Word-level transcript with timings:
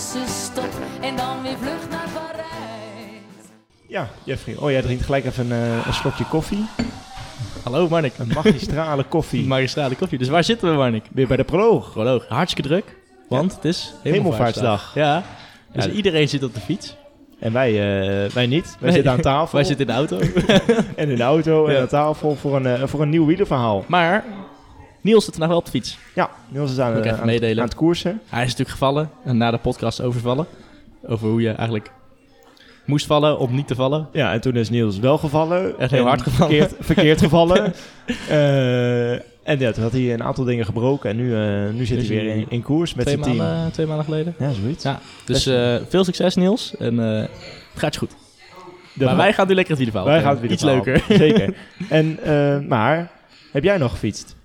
tussenstop. 0.00 0.68
En 1.00 1.16
dan 1.16 1.42
weer 1.42 1.56
vlucht 1.60 1.90
naar 1.90 2.08
Parijs. 2.14 3.46
Ja, 3.86 4.08
Jeffrey. 4.24 4.56
Oh, 4.58 4.70
jij 4.70 4.82
drinkt 4.82 5.04
gelijk 5.04 5.24
even 5.24 5.50
een, 5.50 5.78
eh, 5.80 5.86
een 5.86 5.92
slokje 5.94 6.24
koffie. 6.24 6.64
Hallo 7.62 7.88
Marnik. 7.88 8.12
Een 8.18 8.30
magistrale 8.34 9.04
koffie. 9.04 9.46
Magistrale 9.56 9.94
koffie. 9.94 10.18
Dus 10.18 10.28
waar 10.28 10.44
zitten 10.44 10.70
we 10.70 10.76
Marnik? 10.76 11.04
Weer 11.12 11.26
bij 11.26 11.36
de 11.36 11.44
proloog. 11.44 11.92
Proloog. 11.92 12.26
Hartstikke 12.28 12.68
druk. 12.68 12.96
Want 13.28 13.54
het 13.54 13.64
is 13.64 13.94
Hemelvaartsdag. 14.02 14.94
Ja. 14.94 15.22
Dus 15.72 15.84
Ja. 15.84 15.90
iedereen 15.90 16.28
zit 16.28 16.42
op 16.44 16.54
de 16.54 16.60
fiets. 16.60 16.96
En 17.38 17.52
wij, 17.52 17.70
eh, 17.70 18.30
wij 18.30 18.46
niet. 18.46 18.64
Wij 18.64 18.76
Nee. 18.80 18.92
zitten 18.92 19.12
aan 19.12 19.20
tafel. 19.20 19.54
Wij 19.58 19.64
zitten 19.64 19.86
in 19.86 19.92
de 19.92 19.98
auto. 19.98 20.18
en 20.96 21.08
in 21.10 21.16
de 21.16 21.22
auto 21.22 21.66
en 21.66 21.74
Ja. 21.74 21.80
aan 21.80 21.86
tafel 21.88 22.36
voor 22.36 22.56
een, 22.56 22.66
eh, 22.66 22.82
voor 22.86 23.02
een 23.02 23.08
nieuw 23.08 23.26
wielerverhaal. 23.26 23.84
maar 23.88 24.24
Niels 25.00 25.24
zit 25.24 25.32
vandaag 25.32 25.48
wel 25.50 25.58
op 25.58 25.64
de 25.64 25.70
fiets. 25.70 25.98
Ja, 26.14 26.30
Niels 26.48 26.70
is 26.70 26.78
aan, 26.78 27.02
eh, 27.02 27.20
aan, 27.20 27.26
meedelen. 27.26 27.58
aan 27.58 27.68
het 27.68 27.74
koersen. 27.74 28.20
Hij 28.28 28.40
is 28.40 28.48
natuurlijk 28.48 28.70
gevallen. 28.70 29.10
En 29.24 29.36
na 29.36 29.50
de 29.50 29.58
podcast 29.58 30.00
overvallen. 30.00 30.46
Over 31.06 31.28
hoe 31.28 31.40
je 31.40 31.50
eigenlijk 31.50 31.90
moest 32.84 33.06
vallen 33.06 33.38
om 33.38 33.54
niet 33.54 33.66
te 33.66 33.74
vallen. 33.74 34.08
Ja, 34.12 34.32
en 34.32 34.40
toen 34.40 34.56
is 34.56 34.70
Niels 34.70 34.98
wel 34.98 35.18
gevallen. 35.18 35.78
Echt 35.78 35.90
heel 35.90 36.06
hard 36.06 36.22
gevallen. 36.22 36.56
Verkeerd, 36.56 36.84
verkeerd 36.86 37.20
gevallen. 37.26 37.74
Eh, 38.28 39.12
en 39.42 39.58
ja, 39.58 39.72
toen 39.72 39.82
had 39.82 39.92
hij 39.92 40.12
een 40.12 40.22
aantal 40.22 40.44
dingen 40.44 40.64
gebroken. 40.64 41.10
En 41.10 41.16
nu, 41.16 41.34
eh, 41.34 41.72
nu 41.72 41.84
zit 41.86 41.98
Dus 41.98 42.08
hij 42.08 42.16
weer 42.16 42.34
in, 42.34 42.46
in 42.48 42.62
koers 42.62 42.94
met 42.94 43.08
zijn 43.08 43.20
team. 43.20 43.36
maanden, 43.36 43.72
twee 43.72 43.86
maanden 43.86 44.04
geleden. 44.04 44.34
Ja, 44.38 44.52
zoiets. 44.52 44.84
Ja. 44.84 45.00
Dus 45.24 45.46
eh, 45.46 45.76
veel 45.88 46.04
succes 46.04 46.34
Niels. 46.34 46.76
En 46.76 47.00
eh, 47.00 47.20
het 47.20 47.28
gaat 47.74 47.92
je 47.94 48.00
goed. 48.00 48.14
Maar 48.94 49.16
wij 49.16 49.32
gaan 49.32 49.48
nu 49.48 49.54
lekker 49.54 49.76
het 49.76 49.84
wielerverhaal. 49.84 50.12
wij 50.14 50.22
gaan 50.22 50.32
het 50.32 50.40
weer 50.40 50.50
Iets 50.50 50.62
leuker. 50.62 51.04
Zeker. 51.08 51.54
En, 51.88 52.18
eh, 52.22 52.58
maar, 52.68 53.10
heb 53.52 53.62
jij 53.64 53.78
nog 53.78 53.90
gefietst? 53.90 54.36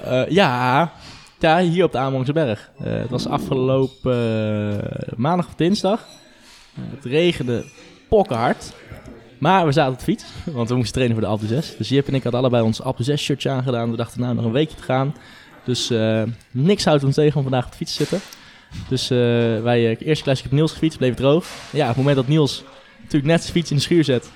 Eh, 0.00 0.28
ja, 0.28 0.92
ja, 1.38 1.60
hier 1.60 1.84
op 1.84 1.92
de 1.92 1.98
Amerongse 1.98 2.32
Berg. 2.32 2.70
Eh, 2.78 2.92
het 2.92 3.10
was 3.10 3.26
afgelopen 3.26 4.14
eh, 4.90 5.12
maandag 5.16 5.46
of 5.46 5.54
dinsdag. 5.54 6.06
Het 6.80 7.04
regende 7.04 7.64
pokkenhard. 8.08 8.72
Maar 9.38 9.66
we 9.66 9.72
zaten 9.72 9.92
op 9.92 9.98
de 9.98 10.04
fiets, 10.04 10.24
want 10.44 10.68
we 10.68 10.74
moesten 10.74 10.94
trainen 10.94 11.16
voor 11.16 11.26
de 11.26 11.30
Alpe 11.32 11.46
6. 11.46 11.76
Dus 11.76 11.88
Jip 11.88 12.08
en 12.08 12.14
ik 12.14 12.22
hadden 12.22 12.40
allebei 12.40 12.62
ons 12.62 12.82
Alpe 12.82 13.02
6 13.02 13.22
shirtje 13.22 13.50
aangedaan. 13.50 13.90
We 13.90 13.96
dachten 13.96 14.20
nou 14.20 14.34
nog 14.34 14.44
een 14.44 14.52
weekje 14.52 14.76
te 14.76 14.82
gaan. 14.82 15.14
Dus 15.64 15.92
niks 16.50 16.84
houdt 16.84 17.04
ons 17.04 17.14
tegen 17.14 17.36
om 17.36 17.42
vandaag 17.42 17.64
op 17.64 17.70
de 17.70 17.76
fiets 17.76 17.96
te 17.96 18.04
zitten. 18.04 18.20
Dus 18.88 19.08
wij, 19.62 19.96
eerste 19.96 20.24
klasje 20.24 20.44
op 20.44 20.50
Niels 20.50 20.72
gefietst, 20.72 20.98
bleef 20.98 21.14
droog. 21.14 21.46
Ja, 21.72 21.82
op 21.82 21.88
het 21.88 21.96
moment 21.96 22.16
dat 22.16 22.28
Niels 22.28 22.64
natuurlijk 22.98 23.32
net 23.32 23.40
zijn 23.40 23.52
fiets 23.52 23.70
in 23.70 23.76
de 23.76 23.82
schuur 23.82 24.04
zet, 24.04 24.30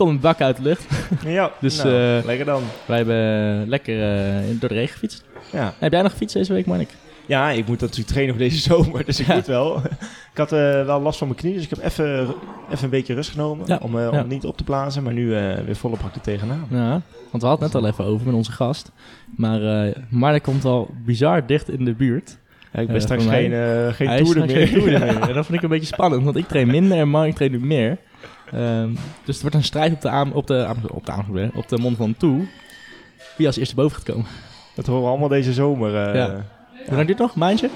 komt 0.00 0.10
een 0.14 0.20
bak 0.20 0.40
uit 0.40 0.56
de 0.56 0.62
lucht. 0.62 0.86
Ja, 1.26 1.50
Dus, 1.60 1.82
nou, 1.82 2.18
eh, 2.18 2.24
lekker 2.24 2.46
dan. 2.46 2.62
Wij 2.86 2.96
hebben 2.96 3.68
lekker 3.68 4.02
eh, 4.16 4.34
door 4.60 4.68
de 4.68 4.74
regen 4.74 4.92
gefietst. 4.92 5.24
Ja. 5.52 5.74
Heb 5.78 5.92
jij 5.92 6.02
nog 6.02 6.10
gefietst 6.12 6.36
deze 6.36 6.52
week, 6.52 6.66
Marnik? 6.66 6.88
ja, 7.26 7.50
ik 7.50 7.66
moet 7.66 7.80
natuurlijk 7.80 8.08
trainen 8.08 8.34
voor 8.34 8.44
deze 8.44 8.58
zomer, 8.74 9.04
dus 9.04 9.20
ik 9.20 9.26
Ja. 9.26 9.34
moet 9.34 9.46
wel. 9.46 9.76
ik 10.32 10.36
had 10.38 10.52
eh, 10.52 10.84
wel 10.84 11.00
last 11.00 11.18
van 11.18 11.26
mijn 11.28 11.38
knie, 11.40 11.54
dus 11.54 11.62
ik 11.64 11.70
heb 11.70 11.84
even, 11.84 12.20
even 12.70 12.84
een 12.84 12.90
weekje 12.90 13.14
rust 13.14 13.30
genomen 13.30 13.66
Ja, 13.66 13.78
om, 13.82 13.98
eh, 13.98 14.12
om 14.12 14.28
niet 14.28 14.44
op 14.44 14.56
te 14.56 14.64
blazen. 14.64 15.02
Maar 15.02 15.12
nu 15.12 15.34
eh, 15.36 15.58
weer 15.64 15.76
volop 15.76 16.00
hak 16.00 16.14
er 16.14 16.20
tegenaan. 16.20 16.66
Ja, 16.70 16.90
want 17.30 17.42
we 17.42 17.48
hadden 17.48 17.64
het 17.64 17.72
net 17.74 17.82
al 17.82 17.88
even 17.88 18.04
over 18.04 18.26
met 18.26 18.34
onze 18.34 18.52
gast. 18.52 18.92
Maar 19.36 19.60
uh, 19.86 19.94
Marnik 20.08 20.42
komt 20.42 20.64
al 20.64 20.90
bizar 21.04 21.46
dicht 21.46 21.70
in 21.70 21.84
de 21.84 21.94
buurt. 21.94 22.38
Ja, 22.72 22.80
ik 22.80 22.86
ben 22.86 22.96
Eh, 22.96 23.02
straks 23.02 23.24
geen, 23.26 23.52
eh 23.52 23.92
geen 23.92 24.22
straks 24.24 24.34
meer. 24.46 24.66
geen 24.66 24.78
toerder 24.80 25.00
meer. 25.06 25.20
En 25.28 25.34
dat 25.34 25.46
vind 25.46 25.52
ik 25.58 25.62
een 25.62 25.68
beetje 25.68 25.86
spannend, 25.86 26.24
want 26.24 26.36
ik 26.36 26.48
train 26.48 26.66
minder 26.66 26.98
en 26.98 27.08
Marnik 27.08 27.34
traint 27.34 27.54
nu 27.54 27.66
meer. 27.66 27.96
Ehm, 28.52 28.88
dus 29.24 29.34
het 29.34 29.40
wordt 29.40 29.56
een 29.56 29.64
strijd 29.64 29.92
op 29.92 30.00
de, 30.00 30.08
aam, 30.08 30.32
op 30.32 30.46
de, 30.46 30.74
op 30.92 31.06
de, 31.06 31.12
aam- 31.12 31.50
op 31.54 31.68
de 31.68 31.78
mond 31.78 31.96
van 31.96 32.14
toe. 32.16 32.46
Wie 33.36 33.46
als 33.46 33.56
eerste 33.56 33.74
boven 33.74 33.96
gaat 33.96 34.04
komen. 34.14 34.26
Dat 34.74 34.86
horen 34.86 35.02
we 35.02 35.08
allemaal 35.08 35.28
deze 35.28 35.52
zomer. 35.52 35.88
eh, 36.08 36.14
Ja. 36.14 36.26
ja. 36.26 36.44
Hoe 36.86 36.94
lang 36.94 37.06
duurt 37.06 37.08
het 37.08 37.18
nog? 37.18 37.34
Maandje? 37.34 37.70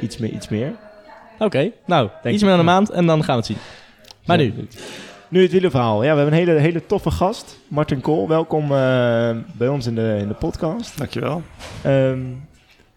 iets, 0.00 0.16
meer, 0.18 0.30
iets 0.30 0.48
meer. 0.48 0.72
Oké, 1.38 1.70
nou, 1.86 2.08
Denk 2.22 2.34
iets 2.34 2.42
meer 2.42 2.50
dan 2.50 2.60
een 2.60 2.66
maand 2.66 2.90
en 2.90 3.06
dan 3.06 3.24
gaan 3.24 3.32
we 3.40 3.46
het 3.46 3.46
zien. 3.46 3.56
Maar 4.26 4.36
nu, 4.36 4.54
Nu 5.28 5.42
het 5.42 5.52
wielerverhaal. 5.52 6.04
Ja, 6.04 6.14
we 6.14 6.20
hebben 6.20 6.38
een 6.40 6.46
hele, 6.46 6.60
hele 6.60 6.86
toffe 6.86 7.10
gast. 7.10 7.58
Martin 7.68 8.00
Kool, 8.00 8.28
welkom 8.28 8.62
eh, 8.62 9.36
bij 9.52 9.68
ons 9.68 9.86
in 9.86 9.94
de, 9.94 10.16
in 10.20 10.28
de 10.28 10.34
podcast. 10.34 10.98
Dankjewel. 10.98 11.42
Ehm, 11.82 12.18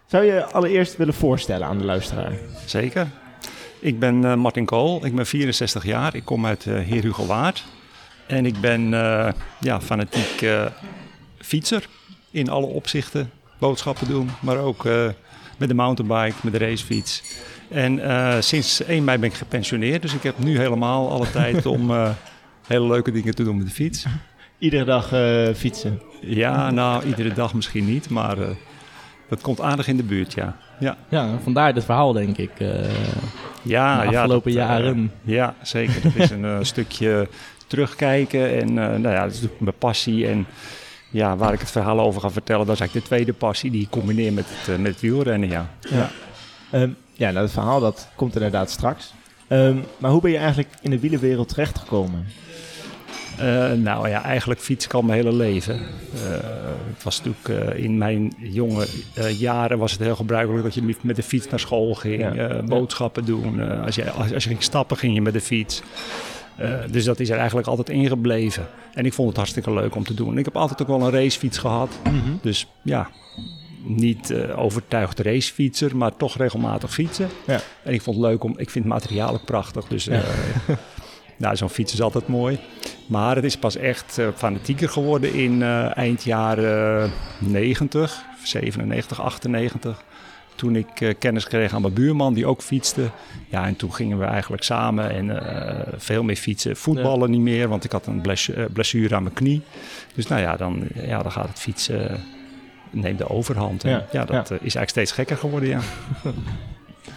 zou 0.06 0.24
je 0.26 0.46
allereerst 0.46 0.98
willen 0.98 1.14
voorstellen 1.14 1.68
aan 1.68 1.78
de 1.78 1.86
luisteraar? 1.86 2.32
Zeker. 2.66 3.08
Ik 3.82 4.00
ben 4.00 4.26
eh, 4.26 4.36
Martin 4.36 4.66
Kool, 4.66 5.06
ik 5.06 5.16
ben 5.16 5.26
64 5.26 5.86
jaar, 5.86 6.16
ik 6.16 6.26
kom 6.26 6.46
uit 6.46 6.66
uh, 6.66 6.80
Heer 6.80 7.02
Hugo 7.02 7.26
Waard. 7.26 7.64
En 8.28 8.46
ik 8.46 8.60
ben 8.62 8.94
eh, 8.94 9.32
ja, 9.60 9.82
fanatiek 9.82 10.42
eh, 10.42 10.66
fietser 11.38 11.88
in 12.32 12.50
alle 12.50 12.66
opzichten. 12.66 13.32
Boodschappen 13.60 14.08
doen, 14.08 14.30
maar 14.42 14.58
ook 14.58 14.86
eh, 14.86 15.08
met 15.58 15.68
de 15.70 15.74
mountainbike, 15.76 16.36
met 16.44 16.54
de 16.54 16.60
racefiets. 16.60 17.24
En 17.70 18.00
eh, 18.00 18.42
sinds 18.42 18.84
1 18.84 19.04
mei 19.04 19.18
ben 19.18 19.30
ik 19.30 19.36
gepensioneerd, 19.36 20.02
dus 20.02 20.14
ik 20.14 20.24
heb 20.24 20.40
nu 20.40 20.58
helemaal 20.58 21.10
alle 21.12 21.32
tijd 21.42 21.66
om 21.66 21.92
eh, 21.92 22.10
hele 22.68 22.88
leuke 22.88 23.12
dingen 23.12 23.36
te 23.36 23.44
doen 23.44 23.58
met 23.58 23.68
de 23.68 23.74
fiets. 23.74 24.06
Iedere 24.58 24.86
dag 24.86 25.14
eh, 25.14 25.54
fietsen. 25.56 26.02
Ja, 26.22 26.72
nou, 26.72 27.06
iedere 27.06 27.34
dag 27.34 27.54
misschien 27.54 27.86
niet, 27.86 28.10
maar 28.10 28.38
eh, 28.38 28.50
dat 29.30 29.42
komt 29.42 29.62
aardig 29.62 29.88
in 29.88 29.98
de 29.98 30.04
buurt, 30.04 30.34
ja. 30.34 30.58
Ja, 30.80 30.98
ja, 31.10 31.40
vandaar 31.44 31.74
dit 31.74 31.86
verhaal 31.86 32.14
denk 32.14 32.38
ik. 32.38 32.52
Ja, 33.62 34.02
de 34.02 34.12
ja, 34.12 34.20
afgelopen 34.20 34.52
dat, 34.52 34.62
eh, 34.62 34.68
jaren. 34.68 35.12
ja, 35.22 35.56
zeker. 35.62 36.02
Dat 36.02 36.16
is 36.16 36.30
een 36.30 36.46
eh, 36.46 36.58
stukje 36.74 37.28
terugkijken 37.68 38.60
en 38.60 38.68
eh, 38.68 39.00
nou 39.00 39.10
ja, 39.10 39.22
dat 39.22 39.30
is 39.30 39.36
natuurlijk 39.36 39.62
mijn 39.62 39.78
passie. 39.78 40.28
En 40.28 40.46
ja, 41.10 41.38
waar 41.38 41.54
ik 41.54 41.60
het 41.60 41.72
verhaal 41.72 42.00
over 42.00 42.22
ga 42.22 42.32
vertellen, 42.32 42.66
dat 42.66 42.74
is 42.74 42.80
eigenlijk 42.80 43.10
de 43.10 43.16
tweede 43.16 43.34
passie 43.34 43.72
die 43.72 43.82
ik 43.82 43.90
combineer 43.90 44.34
met 44.34 44.46
het, 44.48 44.80
met 44.80 44.92
het 44.92 45.02
wielrennen, 45.02 45.50
ja. 45.50 45.70
Ja. 45.90 46.10
Ehm, 46.72 46.90
ja, 47.14 47.32
nou, 47.32 47.44
het 47.44 47.54
verhaal 47.54 47.80
dat 47.80 48.10
komt 48.16 48.36
inderdaad 48.36 48.70
straks. 48.70 49.14
Ehm, 49.48 49.78
maar 49.98 50.12
hoe 50.12 50.22
ben 50.22 50.32
je 50.32 50.38
eigenlijk 50.38 50.70
in 50.82 50.90
de 50.90 51.00
wielerwereld 51.00 51.50
terechtgekomen? 51.50 52.28
Eh, 53.38 53.72
nou 53.72 54.10
ja, 54.10 54.24
eigenlijk 54.24 54.60
fiets 54.60 54.86
ik 54.86 54.94
al 54.94 55.02
mijn 55.02 55.24
hele 55.24 55.36
leven. 55.36 55.76
Eh, 55.76 56.32
het 56.94 57.04
was 57.04 57.22
natuurlijk 57.24 57.70
eh, 57.76 57.84
in 57.84 57.98
mijn 57.98 58.34
jonge 58.38 58.88
jaren 59.38 59.78
was 59.78 59.92
het 59.92 60.02
heel 60.02 60.16
gebruikelijk 60.16 60.64
dat 60.64 60.74
je 60.74 60.96
met 61.02 61.16
de 61.16 61.24
fiets 61.24 61.50
naar 61.50 61.60
school 61.60 61.94
ging, 61.94 62.36
Ja. 62.36 62.64
boodschappen 62.64 63.26
doen. 63.26 63.82
Als, 63.86 63.96
je, 63.96 64.12
als, 64.12 64.34
als 64.34 64.44
je 64.44 64.50
ging 64.50 64.64
stappen, 64.64 64.98
ging 64.98 65.14
je 65.14 65.22
met 65.22 65.34
de 65.34 65.42
fiets. 65.42 65.82
Dus 66.92 67.06
dat 67.06 67.20
is 67.20 67.30
er 67.30 67.38
eigenlijk 67.38 67.68
altijd 67.68 67.90
ingebleven. 67.90 68.68
En 68.94 69.06
ik 69.06 69.14
vond 69.14 69.28
het 69.28 69.38
hartstikke 69.38 69.74
leuk 69.74 69.96
om 69.96 70.04
te 70.04 70.14
doen. 70.14 70.38
Ik 70.38 70.46
heb 70.46 70.56
altijd 70.58 70.82
ook 70.82 70.88
wel 70.88 71.02
een 71.02 71.12
racefiets 71.12 71.58
gehad. 71.58 72.00
Dus 72.42 72.68
ja, 72.82 73.10
niet 73.84 74.34
overtuigd 74.56 75.20
racefietser, 75.20 75.98
maar 75.98 76.16
toch 76.16 76.38
regelmatig 76.38 76.94
fietsen. 76.94 77.30
Ja. 77.48 77.60
En 77.84 77.94
ik 77.94 78.02
vond 78.02 78.18
het 78.18 78.26
leuk 78.26 78.44
om, 78.44 78.52
ik 78.52 78.70
vind 78.70 78.86
het 78.86 78.94
materiaal 78.94 79.34
ook 79.34 79.46
prachtig. 79.46 79.88
Dus 79.88 80.08
eh, 80.08 80.20
nou, 81.38 81.56
zo'n 81.56 81.70
fiets 81.70 81.94
is 81.94 82.02
altijd 82.02 82.28
mooi. 82.28 82.60
Maar 83.12 83.36
het 83.36 83.44
is 83.46 83.58
pas 83.58 83.76
echt 83.76 84.18
eh, 84.18 84.28
fanatieker 84.36 84.90
geworden 84.90 85.34
in 85.34 85.62
eh, 85.62 85.98
eind 85.98 86.24
jaren 86.24 87.12
90, 87.40 88.24
97, 88.44 89.22
98. 89.22 90.04
Toen 90.56 90.76
ik 90.76 91.02
eh, 91.02 91.14
kennis 91.20 91.48
kreeg 91.48 91.74
aan 91.74 91.82
mijn 91.82 91.94
buurman 91.94 92.34
die 92.34 92.46
ook 92.46 92.62
fietste. 92.62 93.10
Ja, 93.50 93.66
en 93.66 93.76
toen 93.76 93.94
gingen 93.94 94.20
we 94.20 94.26
eigenlijk 94.26 94.64
samen 94.64 95.10
en 95.10 95.44
veel 95.98 96.24
meer 96.24 96.36
fietsen. 96.36 96.76
Voetballen 96.78 97.32
niet 97.32 97.42
meer, 97.42 97.68
want 97.68 97.84
ik 97.84 97.92
had 97.92 98.06
een 98.08 98.22
blessu- 98.22 98.68
blessure 98.74 99.16
aan 99.16 99.24
mijn 99.24 99.36
knie. 99.36 99.62
Dus 100.16 100.28
nou 100.28 100.42
ja, 100.42 100.56
dan, 100.56 100.84
ja, 100.94 101.22
dan 101.22 101.32
gaat 101.32 101.48
het 101.48 101.60
fietsen, 101.60 102.20
neemt 102.90 103.18
de 103.18 103.30
overhand. 103.30 103.84
En 103.84 103.90
Ja, 103.92 104.06
ja, 104.12 104.26
dat 104.26 104.36
ja. 104.50 104.56
is 104.56 104.60
eigenlijk 104.60 104.90
steeds 104.90 105.12
gekker 105.12 105.38
geworden, 105.38 105.70
ja. 105.70 105.80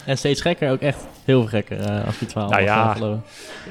En 0.05 0.17
steeds 0.17 0.41
gekker, 0.41 0.71
ook 0.71 0.81
echt 0.81 0.97
heel 1.23 1.39
veel 1.39 1.49
gekker 1.49 1.79
eh, 1.79 2.05
als 2.05 2.15
fietsverhaal. 2.15 2.49
Nou 2.49 2.63
ja, 2.63 2.85
mag 2.85 2.97
geloven. 2.97 3.23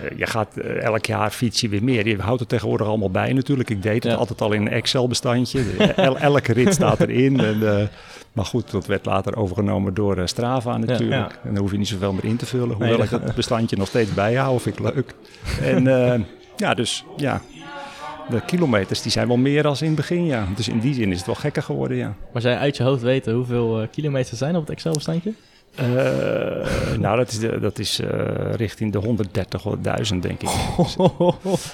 Eh, 0.03 0.19
je 0.19 0.27
gaat 0.27 0.57
eh, 0.57 0.83
elk 0.83 1.05
jaar 1.07 1.31
fiets 1.31 1.61
je 1.61 1.69
weer 1.69 1.85
meer. 1.85 2.09
Je 2.09 2.23
houdt 2.23 2.41
het 2.41 2.49
tegenwoordig 2.49 2.87
allemaal 2.87 3.11
bij 3.11 3.33
natuurlijk. 3.33 3.71
Ik 3.71 3.83
deed 3.83 4.03
het 4.03 4.13
Ja. 4.13 4.19
altijd 4.19 4.41
al 4.41 4.53
in 4.53 4.61
een 4.61 4.73
Excel-bestandje. 4.73 5.63
El, 5.97 6.19
elke 6.19 6.53
rit 6.53 6.75
staat 6.75 7.01
erin. 7.01 7.41
En, 7.41 7.89
maar 8.33 8.45
goed, 8.45 8.71
dat 8.71 8.87
werd 8.87 9.07
later 9.07 9.37
overgenomen 9.37 9.95
door 9.95 10.29
Strava 10.29 10.77
natuurlijk. 10.77 11.31
Ja. 11.31 11.39
En 11.45 11.51
daar 11.51 11.63
hoef 11.63 11.71
je 11.71 11.79
niet 11.79 11.89
zoveel 11.89 12.13
meer 12.13 12.25
in 12.25 12.37
te 12.37 12.47
vullen. 12.47 12.69
Hoewel 12.77 12.97
Nee, 12.97 13.03
ik 13.03 13.11
dat 13.11 13.35
bestandje 13.35 13.77
nog 13.77 13.89
steeds 13.89 14.15
bijhoud, 14.15 14.63
vind 14.63 14.79
ik 14.79 14.95
leuk. 14.95 15.15
En 15.63 15.85
ja, 16.57 16.75
dus 16.75 17.05
ja, 17.17 17.41
de 18.31 18.41
kilometers 18.47 19.03
die 19.03 19.13
zijn 19.13 19.29
wel 19.29 19.37
meer 19.37 19.67
als 19.67 19.81
in 19.81 19.87
het 19.87 19.97
begin, 19.97 20.25
ja. 20.25 20.47
Dus 20.57 20.69
in 20.69 20.79
die 20.79 20.95
zin 20.95 21.11
is 21.11 21.17
het 21.17 21.27
wel 21.27 21.35
gekker 21.35 21.63
geworden, 21.63 21.97
ja. 21.97 22.15
Maar 22.33 22.43
zij 22.43 22.57
uit 22.57 22.77
je 22.77 22.83
hoofd 22.83 23.03
weten 23.03 23.35
hoeveel 23.35 23.81
eh, 23.81 23.89
kilometers 23.91 24.31
er 24.31 24.37
zijn 24.37 24.57
op 24.57 24.61
het 24.61 24.71
Excel-bestandje? 24.71 25.33
Eh, 25.75 25.87
nou, 26.99 27.17
dat 27.17 27.31
is, 27.31 27.39
de, 27.39 27.61
dat 27.61 27.79
is 27.79 27.99
eh, 28.01 28.55
richting 28.55 28.93
de 28.93 29.01
130.000, 30.13 30.17
denk 30.21 30.43
ik. 30.43 30.49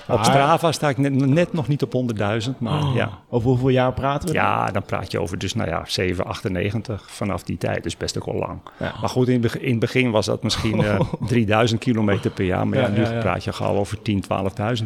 Op 0.08 0.18
Strava 0.22 0.72
sta 0.72 0.88
ik 0.88 0.98
net, 0.98 1.26
net 1.26 1.52
nog 1.52 1.68
niet 1.68 1.82
op 1.82 1.92
100.000, 2.18 2.50
maar 2.58 2.82
ja. 2.94 3.10
Over 3.28 3.48
hoeveel 3.48 3.68
jaar 3.68 3.92
praten 3.92 4.28
we? 4.28 4.34
Ja, 4.34 4.70
dan 4.70 4.82
praat 4.82 5.10
je 5.10 5.20
over 5.20 5.38
dus, 5.38 5.54
nou 5.54 5.68
ja, 5.68 5.82
798 5.86 7.02
vanaf 7.10 7.42
die 7.42 7.58
tijd. 7.58 7.82
Dus 7.82 7.96
best 7.96 8.18
ook 8.18 8.26
al 8.26 8.34
lang. 8.38 8.58
Ja. 8.78 8.92
Maar 9.00 9.08
goed, 9.08 9.28
in, 9.28 9.44
in 9.60 9.70
het 9.70 9.78
begin 9.78 10.10
was 10.10 10.26
dat 10.26 10.42
misschien 10.42 10.84
eh 10.84 11.00
3000 11.26 11.80
kilometer 11.80 12.30
per 12.30 12.44
jaar. 12.44 12.68
Maar 12.68 12.78
ja, 12.78 12.84
Ja, 12.84 12.90
nu 12.90 13.00
ja, 13.14 13.20
praat 13.20 13.44
je 13.44 13.52
gauw 13.52 13.74
over 13.76 14.02
10, 14.02 14.22
12.000 14.24 14.28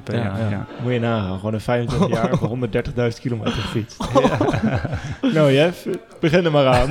per 0.05 0.14
Ja, 0.17 0.22
jaar. 0.22 0.38
ja. 0.38 0.49
Ja. 0.50 0.67
Moet 0.82 0.93
je 0.93 1.00
nagaan, 1.00 1.37
gewoon 1.38 1.55
een 1.55 1.60
25 1.60 2.08
jaar 2.22 2.37
voor 2.38 2.58
130.000 3.12 3.20
kilometer 3.20 3.52
gefietst. 3.52 4.05
nou 5.34 5.52
Jeff, 5.52 5.87
begin 6.20 6.44
er 6.44 6.50
maar 6.50 6.67
aan. 6.67 6.88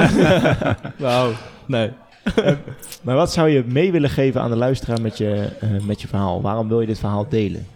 Nou, 0.97 1.33
nee. 1.65 1.91
maar 3.03 3.15
wat 3.15 3.31
zou 3.31 3.49
je 3.49 3.63
mee 3.67 3.91
willen 3.91 4.09
geven 4.09 4.41
aan 4.41 4.49
de 4.49 4.55
luisteraar 4.55 5.01
met 5.01 5.17
je, 5.17 5.49
eh, 5.59 5.69
met 5.85 6.01
je 6.01 6.07
verhaal? 6.07 6.41
Waarom 6.41 6.67
wil 6.67 6.81
je 6.81 6.87
dit 6.87 6.99
verhaal 6.99 7.29
delen? 7.29 7.67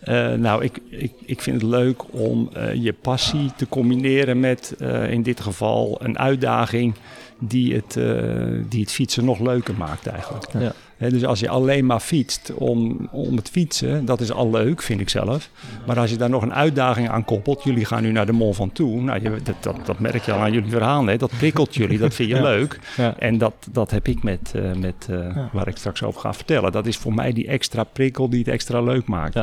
Eh, 0.00 0.32
nou, 0.32 0.64
ik, 0.64 0.80
ik, 0.88 1.12
ik 1.24 1.40
vind 1.40 1.60
het 1.60 1.70
leuk 1.70 2.12
om 2.12 2.50
eh, 2.52 2.74
je 2.74 2.92
passie 2.92 3.50
te 3.56 3.68
combineren 3.68 4.40
met 4.40 4.74
eh, 4.78 5.10
in 5.10 5.22
dit 5.22 5.40
geval 5.40 5.98
een 6.02 6.18
uitdaging 6.18 6.94
die 7.38 7.74
het, 7.74 7.96
eh, 7.96 8.22
die 8.68 8.80
het 8.80 8.92
fietsen 8.92 9.24
nog 9.24 9.40
leuker 9.40 9.74
maakt 9.74 10.06
eigenlijk. 10.06 10.46
Ja. 10.58 10.72
Dus 10.98 11.24
als 11.24 11.40
je 11.40 11.48
alleen 11.48 11.86
maar 11.86 12.00
fietst 12.00 12.52
om, 12.54 13.08
om 13.12 13.36
het 13.36 13.48
fietsen, 13.50 14.04
dat 14.04 14.20
is 14.20 14.32
al 14.32 14.50
leuk, 14.50 14.82
vind 14.82 15.00
ik 15.00 15.08
zelf. 15.08 15.50
Maar 15.86 15.98
als 15.98 16.10
je 16.10 16.16
daar 16.16 16.30
nog 16.30 16.42
een 16.42 16.54
uitdaging 16.54 17.08
aan 17.08 17.24
koppelt, 17.24 17.62
jullie 17.62 17.84
gaan 17.84 18.02
nu 18.02 18.12
naar 18.12 18.26
de 18.26 18.32
Mont 18.32 18.56
Ventoux, 18.56 19.02
nou, 19.02 19.22
je, 19.22 19.30
dat, 19.42 19.54
dat, 19.60 19.76
dat 19.84 19.98
merk 19.98 20.22
je 20.24 20.32
al 20.32 20.38
aan 20.40 20.52
jullie 20.52 20.70
verhaal, 20.70 21.06
hè, 21.06 21.16
dat 21.16 21.30
prikkelt 21.38 21.74
jullie, 21.74 21.98
dat 21.98 22.14
vind 22.14 22.28
je 22.28 22.34
Ja. 22.42 22.42
leuk. 22.42 22.78
Ja. 22.96 23.14
En 23.18 23.38
dat, 23.38 23.54
dat 23.70 23.90
heb 23.90 24.08
ik 24.08 24.22
met, 24.22 24.52
eh, 24.54 24.72
met 24.72 25.06
eh, 25.10 25.16
Ja. 25.34 25.48
waar 25.52 25.68
ik 25.68 25.76
straks 25.76 26.02
over 26.02 26.20
ga 26.20 26.34
vertellen. 26.34 26.72
Dat 26.72 26.86
is 26.86 26.96
voor 26.96 27.14
mij 27.14 27.32
die 27.32 27.46
extra 27.46 27.84
prikkel 27.84 28.28
die 28.28 28.38
het 28.38 28.48
extra 28.48 28.80
leuk 28.80 29.06
maakt. 29.06 29.38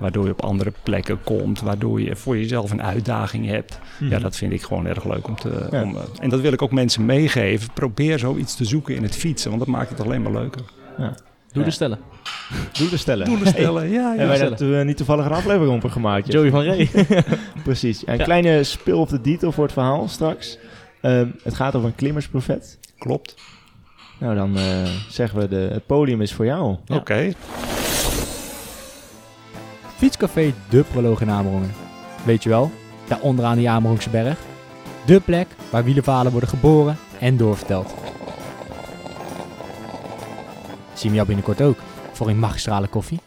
Waardoor 0.00 0.24
je 0.24 0.30
op 0.32 0.42
andere 0.42 0.72
plekken 0.82 1.18
komt, 1.24 1.60
waardoor 1.60 2.00
je 2.00 2.16
voor 2.16 2.36
jezelf 2.36 2.70
een 2.70 2.82
uitdaging 2.82 3.46
hebt. 3.46 3.78
Ja, 4.00 4.18
dat 4.18 4.36
vind 4.36 4.52
ik 4.52 4.62
gewoon 4.62 4.86
erg 4.86 5.04
leuk 5.04 5.28
om 5.28 5.36
te. 5.36 5.66
Mhm. 5.70 5.82
Om, 5.82 5.96
eh, 5.96 6.02
en 6.20 6.28
dat 6.28 6.40
wil 6.40 6.52
ik 6.52 6.62
ook 6.62 6.72
mensen 6.72 7.04
meegeven. 7.06 7.68
Probeer 7.74 8.18
zoiets 8.18 8.54
te 8.56 8.64
zoeken 8.64 8.94
in 8.96 9.02
het 9.02 9.16
fietsen, 9.16 9.50
want 9.50 9.62
dat 9.64 9.74
maakt 9.74 9.90
het 9.90 10.00
alleen 10.00 10.22
maar 10.22 10.32
leuker. 10.32 10.62
Doe 10.96 11.10
Ja. 11.52 11.62
de 11.62 11.70
stellen. 11.70 11.98
Doelen 12.72 12.98
stellen. 12.98 13.26
Doelen 13.26 13.46
stellen, 13.46 13.90
ja, 13.90 14.08
Hebben 14.08 14.26
wij 14.26 14.36
stellen. 14.36 14.58
daar 14.58 14.80
eh, 14.80 14.86
niet 14.86 14.96
toevallig 14.96 15.24
een 15.24 15.32
aflevering 15.32 15.76
over 15.76 15.90
gemaakt? 15.90 16.32
Joey 16.32 16.50
van 16.50 16.60
Ree. 16.62 16.90
Precies. 17.64 18.06
Een 18.06 18.16
Ja. 18.16 18.24
kleine 18.24 18.64
spil 18.64 18.98
of 19.00 19.08
de 19.08 19.20
detail 19.20 19.52
voor 19.52 19.64
het 19.64 19.72
verhaal 19.72 20.08
straks. 20.08 20.58
Ehm, 21.00 21.28
het 21.42 21.54
gaat 21.54 21.74
over 21.74 21.88
een 21.88 21.94
klimmersprofet. 21.94 22.78
Klopt. 22.98 23.34
Nou, 24.18 24.34
dan 24.34 24.56
eh, 24.56 24.64
zeggen 25.08 25.38
we 25.38 25.48
de, 25.48 25.68
het 25.72 25.86
podium 25.86 26.20
is 26.20 26.32
voor 26.32 26.44
jou. 26.44 26.76
Ja. 26.84 26.96
Oké. 26.96 27.32
Fietscafé 29.96 30.52
De 30.68 30.84
Proloog 30.92 31.20
in 31.20 31.30
Amerongen. 31.30 31.72
Weet 32.24 32.42
je 32.42 32.48
wel, 32.48 32.70
daar 33.08 33.20
onderaan 33.20 33.56
die 33.56 33.70
Amerongse 33.70 34.10
berg. 34.10 34.38
De 35.06 35.20
plek 35.20 35.46
waar 35.70 35.84
wielerverhalen 35.84 36.30
worden 36.32 36.48
geboren 36.50 36.96
en 37.20 37.36
doorverteld. 37.36 37.94
Zie 40.94 41.08
je 41.08 41.14
jou 41.14 41.26
binnenkort 41.26 41.60
ook 41.60 41.78
voor 42.12 42.28
een 42.28 42.38
magistrale 42.38 42.86
koffie? 42.86 43.20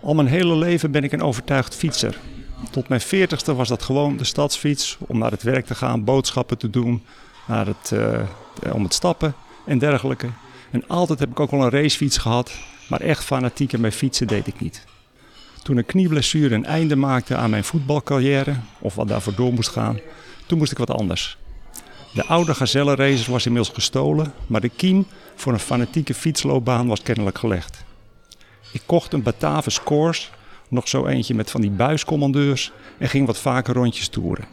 Al 0.00 0.14
mijn 0.14 0.28
hele 0.28 0.56
leven 0.56 0.90
ben 0.90 1.04
ik 1.04 1.12
een 1.12 1.22
overtuigd 1.22 1.74
fietser. 1.74 2.18
Tot 2.70 2.88
mijn 2.88 3.00
veertigste 3.00 3.54
was 3.54 3.68
dat 3.68 3.82
gewoon 3.82 4.16
de 4.16 4.24
stadsfiets 4.24 4.96
om 5.06 5.18
naar 5.18 5.30
het 5.30 5.42
werk 5.42 5.66
te 5.66 5.74
gaan, 5.74 6.04
boodschappen 6.04 6.58
te 6.58 6.70
doen, 6.70 7.02
naar 7.46 7.66
het, 7.66 7.92
eh, 7.92 8.74
om 8.74 8.82
het 8.82 8.94
stappen 8.94 9.34
en 9.66 9.78
dergelijke. 9.78 10.28
En 10.70 10.88
altijd 10.88 11.18
heb 11.18 11.30
ik 11.30 11.40
ook 11.40 11.50
wel 11.50 11.62
een 11.62 11.70
racefiets 11.70 12.18
gehad, 12.18 12.52
maar 12.88 13.00
echt 13.00 13.24
fanatieker 13.24 13.80
met 13.80 13.94
fietsen 13.94 14.26
deed 14.26 14.46
ik 14.46 14.60
niet. 14.60 14.84
Toen 15.62 15.76
een 15.76 15.86
knieblessure 15.86 16.54
een 16.54 16.64
einde 16.64 16.96
maakte 16.96 17.36
aan 17.36 17.50
mijn 17.50 17.64
voetbalcarrière, 17.64 18.54
of 18.78 18.94
wat 18.94 19.08
daarvoor 19.08 19.34
door 19.34 19.52
moest 19.52 19.68
gaan, 19.68 19.98
toen 20.46 20.58
moest 20.58 20.72
ik 20.72 20.78
wat 20.78 20.90
anders. 20.90 21.38
De 22.12 22.24
oude 22.24 22.54
gazellenracer 22.54 23.32
was 23.32 23.46
inmiddels 23.46 23.74
gestolen, 23.74 24.32
maar 24.46 24.60
de 24.60 24.68
kiem 24.68 25.06
voor 25.36 25.52
een 25.52 25.58
fanatieke 25.58 26.14
fietsloopbaan 26.14 26.86
was 26.86 27.02
kennelijk 27.02 27.38
gelegd. 27.38 27.84
Ik 28.72 28.82
kocht 28.86 29.12
een 29.12 29.22
Batavus 29.22 29.82
Course, 29.82 30.28
nog 30.68 30.88
zo 30.88 31.06
eentje 31.06 31.34
met 31.34 31.50
van 31.50 31.60
die 31.60 31.70
buiscommandeurs 31.70 32.72
en 32.98 33.08
ging 33.08 33.26
wat 33.26 33.38
vaker 33.38 33.74
rondjes 33.74 34.08
toeren. 34.08 34.44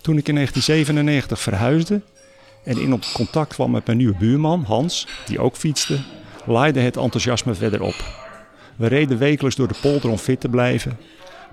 Toen 0.00 0.18
ik 0.18 0.28
in 0.28 0.34
1997 0.34 1.40
verhuisde 1.40 2.00
en 2.64 2.78
in 2.78 2.92
op 2.92 3.04
contact 3.12 3.54
kwam 3.54 3.70
met 3.70 3.86
mijn 3.86 3.98
nieuwe 3.98 4.16
buurman 4.16 4.64
Hans, 4.66 5.06
die 5.26 5.40
ook 5.40 5.56
fietste, 5.56 5.98
laaide 6.46 6.80
het 6.80 6.96
enthousiasme 6.96 7.54
verder 7.54 7.82
op. 7.82 8.04
We 8.76 8.86
reden 8.86 9.18
wekelijks 9.18 9.56
door 9.56 9.68
de 9.68 9.78
polder 9.80 10.10
om 10.10 10.18
fit 10.18 10.40
te 10.40 10.48
blijven, 10.48 10.98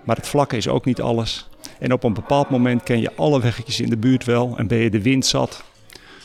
maar 0.04 0.16
het 0.16 0.28
vlakke 0.28 0.58
is 0.58 0.68
ook 0.68 0.86
niet 0.86 1.02
alles. 1.02 1.48
En 1.80 1.94
op 1.94 2.04
een 2.04 2.14
bepaald 2.14 2.50
moment 2.50 2.84
ken 2.84 3.00
je 3.00 3.16
alle 3.16 3.42
weggetjes 3.42 3.80
in 3.80 3.90
de 3.90 3.98
buurt 3.98 4.26
wel 4.26 4.54
en 4.58 4.68
ben 4.68 4.78
je 4.78 4.90
de 4.90 5.02
wind 5.02 5.26
zat. 5.26 5.64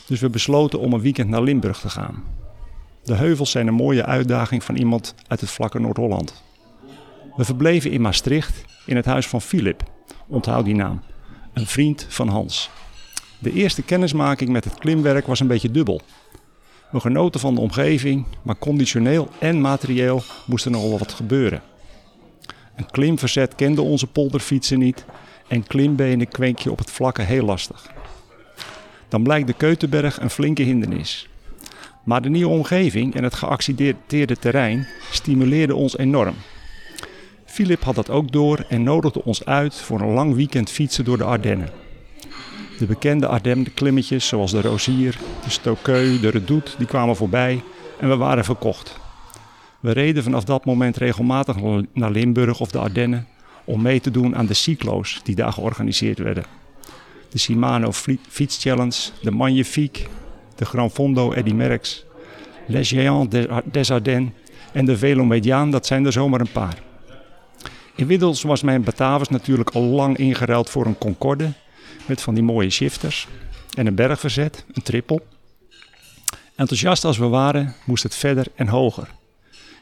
Dus 0.06 0.20
we 0.20 0.30
besloten 0.30 0.78
om 0.78 0.92
een 0.92 1.00
weekend 1.00 1.28
naar 1.28 1.42
Limburg 1.42 1.80
te 1.80 1.88
gaan. 1.88 2.24
De 3.04 3.14
heuvels 3.14 3.50
zijn 3.50 3.66
een 3.66 3.74
mooie 3.74 4.04
uitdaging 4.04 4.64
van 4.64 4.76
iemand 4.76 5.14
uit 5.26 5.40
het 5.40 5.50
vlakke 5.50 5.80
Noord-Holland. 5.80 6.42
We 7.36 7.44
verbleven 7.44 7.90
in 7.90 8.00
Maastricht 8.00 8.64
in 8.86 8.96
het 8.96 9.04
huis 9.04 9.26
van 9.26 9.40
Philip, 9.40 9.82
onthoud 10.26 10.64
die 10.64 10.74
naam, 10.74 11.02
een 11.52 11.66
vriend 11.66 12.06
van 12.08 12.28
Hans. 12.28 12.70
De 13.38 13.52
eerste 13.52 13.82
kennismaking 13.82 14.50
met 14.50 14.64
het 14.64 14.78
klimwerk 14.78 15.26
was 15.26 15.40
een 15.40 15.46
beetje 15.46 15.70
dubbel. 15.70 16.00
We 16.90 17.00
genoten 17.00 17.40
van 17.40 17.54
de 17.54 17.60
omgeving, 17.60 18.26
maar 18.42 18.58
conditioneel 18.58 19.28
en 19.38 19.60
materieel 19.60 20.22
moest 20.46 20.64
er 20.64 20.70
nog 20.70 20.88
wel 20.88 20.98
wat 20.98 21.12
gebeuren. 21.12 21.62
Een 22.76 22.90
klimverzet 22.90 23.54
kende 23.54 23.82
onze 23.82 24.06
polderfietsen 24.06 24.78
niet 24.78 25.04
en 25.48 25.66
klimbenen 25.66 26.28
kweek 26.28 26.58
je 26.58 26.70
op 26.70 26.78
het 26.78 26.90
vlakke 26.90 27.22
heel 27.22 27.44
lastig. 27.44 27.92
Dan 29.14 29.22
blijkt 29.22 29.46
de 29.46 29.52
Keutenberg 29.52 30.20
een 30.20 30.30
flinke 30.30 30.62
hindernis. 30.62 31.28
Maar 32.04 32.22
de 32.22 32.28
nieuwe 32.28 32.52
omgeving 32.52 33.14
en 33.14 33.24
het 33.24 33.34
geaccidenteerde 33.34 34.36
terrein 34.36 34.86
stimuleerden 35.10 35.76
ons 35.76 35.98
enorm. 35.98 36.34
Philip 37.44 37.82
had 37.82 37.94
dat 37.94 38.10
ook 38.10 38.32
door 38.32 38.64
en 38.68 38.82
nodigde 38.82 39.24
ons 39.24 39.44
uit 39.44 39.74
voor 39.74 40.00
een 40.00 40.12
lang 40.12 40.34
weekend 40.34 40.70
fietsen 40.70 41.04
door 41.04 41.16
de 41.16 41.24
Ardennen. 41.24 41.68
De 42.78 42.86
bekende 42.86 43.26
Ardennen-klimmetjes 43.26 44.26
zoals 44.26 44.50
de 44.50 44.60
Rosier, 44.60 45.18
de 45.44 45.50
Stokeu, 45.50 46.20
de 46.20 46.28
Redoute, 46.28 46.72
die 46.78 46.86
kwamen 46.86 47.16
voorbij 47.16 47.62
en 48.00 48.08
we 48.08 48.16
waren 48.16 48.44
verkocht. 48.44 49.00
We 49.80 49.90
reden 49.90 50.22
vanaf 50.22 50.44
dat 50.44 50.64
moment 50.64 50.96
regelmatig 50.96 51.56
naar 51.92 52.10
Limburg 52.10 52.60
of 52.60 52.70
de 52.70 52.78
Ardennen 52.78 53.26
om 53.64 53.82
mee 53.82 54.00
te 54.00 54.10
doen 54.10 54.36
aan 54.36 54.46
de 54.46 54.54
cyclo's 54.54 55.20
die 55.22 55.34
daar 55.34 55.52
georganiseerd 55.52 56.18
werden. 56.18 56.63
De 57.34 57.40
Shimano 57.40 57.92
Fiets 58.28 58.58
Challenge, 58.60 58.96
de 59.22 59.30
Magnifique, 59.30 60.06
de 60.54 60.64
Gran 60.64 60.90
Fondo 60.90 61.32
Eddy 61.32 61.52
Merckx, 61.52 62.04
Les 62.66 62.88
Géants 62.88 63.30
des 63.30 63.48
Ar- 63.48 63.62
des 63.64 63.90
Ardennes 63.90 64.30
en 64.72 64.84
de 64.84 64.96
Velo 64.96 65.24
Mediaan, 65.24 65.70
dat 65.70 65.86
zijn 65.86 66.06
er 66.06 66.12
zomaar 66.12 66.40
een 66.40 66.52
paar. 66.52 66.82
Inmiddels 67.94 68.42
was 68.42 68.62
mijn 68.62 68.82
Batavus 68.82 69.28
natuurlijk 69.28 69.70
al 69.70 69.82
lang 69.82 70.16
ingeruild 70.16 70.70
voor 70.70 70.86
een 70.86 70.98
Concorde 70.98 71.52
met 72.06 72.22
van 72.22 72.34
die 72.34 72.42
mooie 72.42 72.70
shifters 72.70 73.28
en 73.76 73.86
een 73.86 73.94
bergverzet, 73.94 74.64
een 74.72 74.82
triple. 74.82 75.22
Enthousiast 76.56 77.04
als 77.04 77.18
we 77.18 77.26
waren, 77.26 77.74
moest 77.86 78.02
het 78.02 78.14
verder 78.14 78.46
en 78.54 78.68
hoger. 78.68 79.08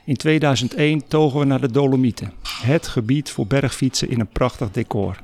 In 0.04 0.16
2001 0.16 1.08
togen 1.08 1.38
we 1.40 1.44
naar 1.46 1.60
de 1.60 1.70
Dolomieten, 1.70 2.32
het 2.62 2.88
gebied 2.88 3.30
voor 3.30 3.46
bergfietsen 3.46 4.10
in 4.10 4.20
een 4.20 4.28
prachtig 4.32 4.70
decor. 4.70 5.16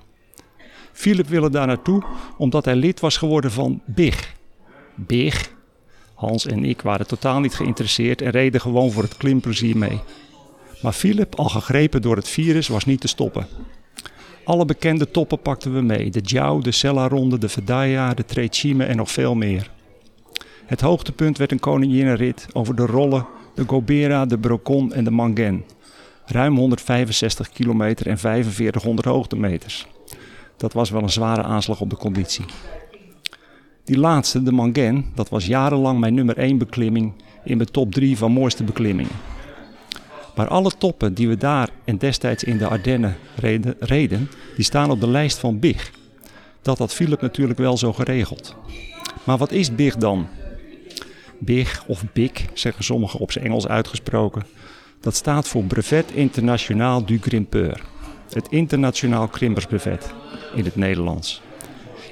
Philip 0.99 1.28
wilde 1.28 1.50
daar 1.50 1.67
naartoe 1.67 2.02
omdat 2.37 2.64
hij 2.64 2.76
lid 2.76 3.00
was 3.00 3.17
geworden 3.17 3.50
van 3.50 3.83
BIG. 3.87 4.35
BIG? 4.95 5.55
Hans 6.14 6.47
en 6.47 6.64
ik 6.64 6.83
waren 6.83 7.07
totaal 7.07 7.40
niet 7.40 7.55
geïnteresseerd 7.55 8.23
en 8.23 8.31
reden 8.31 8.61
gewoon 8.61 8.90
voor 8.90 9.02
het 9.02 9.17
klimplezier 9.17 9.76
mee. 9.76 10.00
Maar 10.83 10.93
Philip, 10.93 11.35
al 11.35 11.49
gegrepen 11.49 12.02
door 12.02 12.17
het 12.17 12.28
virus, 12.28 12.69
was 12.69 12.85
niet 12.85 13.00
te 13.00 13.09
stoppen. 13.09 13.47
Alle 14.45 14.64
bekende 14.64 15.11
toppen 15.11 15.40
pakten 15.40 15.75
we 15.75 15.81
mee. 15.81 16.11
De 16.11 16.21
Jou, 16.21 16.62
de 16.62 16.73
Sella-ronde, 16.73 17.38
de 17.38 17.49
Vedaya, 17.49 18.14
de 18.14 18.25
Trecime 18.25 18.85
en 18.85 18.97
nog 18.97 19.11
veel 19.11 19.35
meer. 19.35 19.71
Het 20.67 20.81
hoogtepunt 20.81 21.38
werd 21.38 21.52
een 21.52 21.61
koninginnenrit 21.61 22.47
over 22.52 22.75
de 22.75 22.87
Rolle, 22.87 23.25
de 23.55 23.64
Gobera, 23.67 24.26
de 24.26 24.38
Brocon 24.38 24.93
en 24.93 25.05
de 25.05 25.11
Mangen. 25.11 25.64
Ruim 26.25 26.57
165 26.57 27.49
kilometer 27.49 28.07
en 28.07 28.19
4500 28.19 29.07
hoogtemeters. 29.07 29.87
Dat 30.59 30.73
was 30.73 30.91
wel 30.91 31.03
een 31.03 31.11
zware 31.11 31.43
aanslag 31.43 31.81
op 31.81 31.91
de 31.91 31.97
conditie. 31.97 32.45
Die 33.85 33.99
laatste, 33.99 34.43
de 34.43 34.53
Mangen, 34.53 35.05
dat 35.15 35.29
was 35.29 35.47
jarenlang 35.47 35.99
mijn 36.00 36.15
nummer 36.15 36.38
1 36.38 36.59
beklimming 36.59 37.12
in 37.45 37.57
mijn 37.57 37.71
top 37.71 37.93
3 37.93 38.17
van 38.17 38.33
mooiste 38.33 38.65
beklimmingen. 38.65 39.12
Maar 40.35 40.49
alle 40.49 40.71
toppen 40.79 41.15
die 41.15 41.29
we 41.29 41.37
daar 41.37 41.69
en 41.85 41.99
destijds 41.99 42.45
in 42.45 42.59
de 42.59 42.67
Ardennen 42.67 43.17
reden, 43.37 43.77
reden 43.79 44.31
die 44.57 44.65
staan 44.65 44.91
op 44.91 45.00
de 45.00 45.09
lijst 45.09 45.38
van 45.38 45.59
BIG. 45.59 45.93
Dat 46.62 46.79
had 46.79 46.95
Philip 46.95 47.21
natuurlijk 47.21 47.59
wel 47.59 47.77
zo 47.77 47.93
geregeld. 47.93 48.55
Maar 49.25 49.38
wat 49.38 49.53
is 49.53 49.75
BIG 49.75 49.97
dan? 49.97 50.27
BIG 51.38 51.85
of 51.87 52.05
BIG, 52.12 52.45
zeggen 52.53 52.85
sommigen 52.85 53.21
op 53.21 53.33
zijn 53.33 53.45
Engels 53.45 53.69
uitgesproken. 53.69 54.47
Dat 55.00 55.15
staat 55.15 55.49
voor 55.49 55.65
Brevet 55.65 56.12
International 56.12 57.05
du 57.05 57.19
Grimpeur. 57.21 57.81
Het 58.33 58.49
internationaal 58.49 59.29
krimpersbrevet 59.29 60.15
in 60.55 60.64
het 60.64 60.76
Nederlands. 60.76 61.40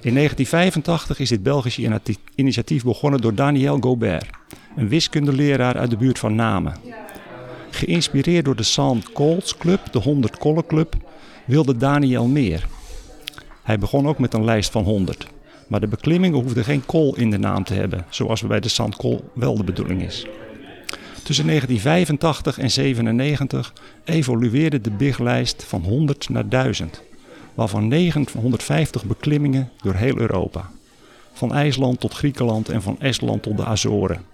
In 0.03 0.15
1985 0.15 1.19
is 1.19 1.29
dit 1.29 1.43
Belgische 1.43 2.01
initiatief 2.35 2.85
begonnen 2.85 3.21
door 3.21 3.35
Daniel 3.35 3.79
Gobert, 3.81 4.31
een 4.77 4.89
wiskundeleraar 4.89 5.77
uit 5.77 5.91
de 5.91 5.97
buurt 5.97 6.19
van 6.19 6.35
Namen. 6.35 6.77
Geïnspireerd 7.71 8.45
door 8.45 8.57
de 8.57 8.63
Sand 8.63 9.13
Colts 9.13 9.57
Club, 9.57 9.93
de 9.93 9.99
100 9.99 10.39
Kollen 10.39 10.67
Club, 10.67 10.95
wilde 11.45 11.77
Daniel 11.77 12.27
meer. 12.27 12.67
Hij 13.63 13.79
begon 13.79 14.09
ook 14.09 14.19
met 14.19 14.35
een 14.35 14.45
lijst 14.45 14.71
van 14.71 14.85
100. 14.85 15.27
Maar 15.69 15.81
de 15.81 15.87
beklimmingen 15.87 16.43
hoefden 16.43 16.65
geen 16.65 16.87
kool 16.87 17.17
in 17.17 17.31
de 17.31 17.39
naam 17.39 17.65
te 17.65 17.75
hebben, 17.75 18.07
zoals 18.09 18.43
bij 18.43 18.61
de 18.61 18.69
Zandkool 18.69 19.31
wel 19.35 19.57
de 19.57 19.65
bedoeling 19.65 20.03
is. 20.03 20.27
Tussen 21.23 21.47
1985 21.47 22.59
en 22.59 22.71
97 22.71 23.73
evolueerde 24.05 24.81
de 24.81 24.91
biglijst 24.91 25.65
van 25.65 25.83
100 25.83 26.29
naar 26.29 26.49
1000, 26.49 27.03
waarvan 27.57 27.89
950 27.89 29.05
beklimmingen 29.05 29.71
door 29.83 29.95
heel 29.95 30.19
Europa. 30.19 30.71
Van 31.33 31.55
IJsland 31.55 32.01
tot 32.01 32.15
Griekenland 32.15 32.69
en 32.69 32.83
van 32.83 33.01
Estland 33.01 33.43
tot 33.43 33.57
de 33.57 33.65
Azoren. 33.65 34.25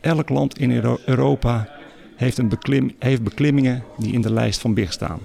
Elk 0.00 0.28
land 0.28 0.58
in 0.58 0.96
Europa 1.04 1.68
heeft, 2.16 2.38
een 2.38 2.48
beklim, 2.48 2.94
heeft 2.98 3.22
beklimmingen 3.22 3.84
die 3.96 4.12
in 4.12 4.20
de 4.20 4.32
lijst 4.32 4.60
van 4.60 4.74
BIG 4.74 4.92
staan. 4.92 5.20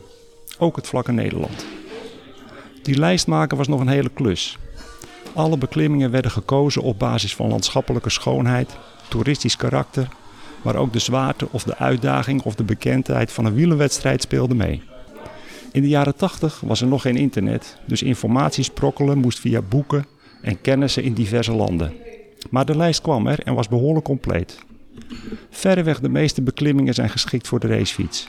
Ook 0.58 0.76
het 0.76 0.88
vlakke 0.88 1.12
Nederland. 1.12 1.66
Die 2.82 2.98
lijst 2.98 3.28
maken 3.28 3.58
was 3.58 3.68
nog 3.68 3.80
een 3.80 3.88
hele 3.88 4.12
klus. 4.14 4.58
Alle 5.34 5.58
beklimmingen 5.58 6.12
werden 6.12 6.32
gekozen 6.32 6.82
op 6.82 7.00
basis 7.00 7.36
van 7.36 7.48
landschappelijke 7.48 8.10
schoonheid, 8.10 8.76
toeristisch 9.10 9.56
karakter, 9.56 10.08
maar 10.62 10.76
ook 10.76 10.94
de 10.94 11.00
zwaarte 11.00 11.48
of 11.52 11.64
de 11.64 11.78
uitdaging 11.78 12.42
of 12.42 12.56
de 12.56 12.64
bekendheid 12.64 13.32
van 13.32 13.46
een 13.46 13.54
wielenwedstrijd 13.54 14.22
speelde 14.22 14.56
mee. 14.56 14.82
In 15.74 15.82
de 15.82 15.88
jaren 15.88 16.16
80 16.16 16.60
was 16.60 16.82
er 16.82 16.88
nog 16.88 17.02
geen 17.02 17.16
internet, 17.16 17.78
dus 17.86 18.04
informatie 18.04 18.64
sprokkelen 18.64 19.18
moest 19.18 19.40
via 19.40 19.62
boeken 19.62 20.06
en 20.42 20.62
kennissen 20.62 21.04
in 21.04 21.14
diverse 21.14 21.54
landen. 21.54 21.94
Maar 22.50 22.66
de 22.66 22.78
lijst 22.78 23.02
kwam 23.02 23.28
er 23.28 23.40
en 23.40 23.54
was 23.54 23.68
behoorlijk 23.68 24.06
compleet. 24.06 24.60
Verreweg 25.50 26.00
de 26.00 26.10
meeste 26.10 26.42
beklimmingen 26.42 26.94
zijn 26.94 27.10
geschikt 27.10 27.48
voor 27.48 27.60
de 27.60 27.68
racefiets. 27.68 28.28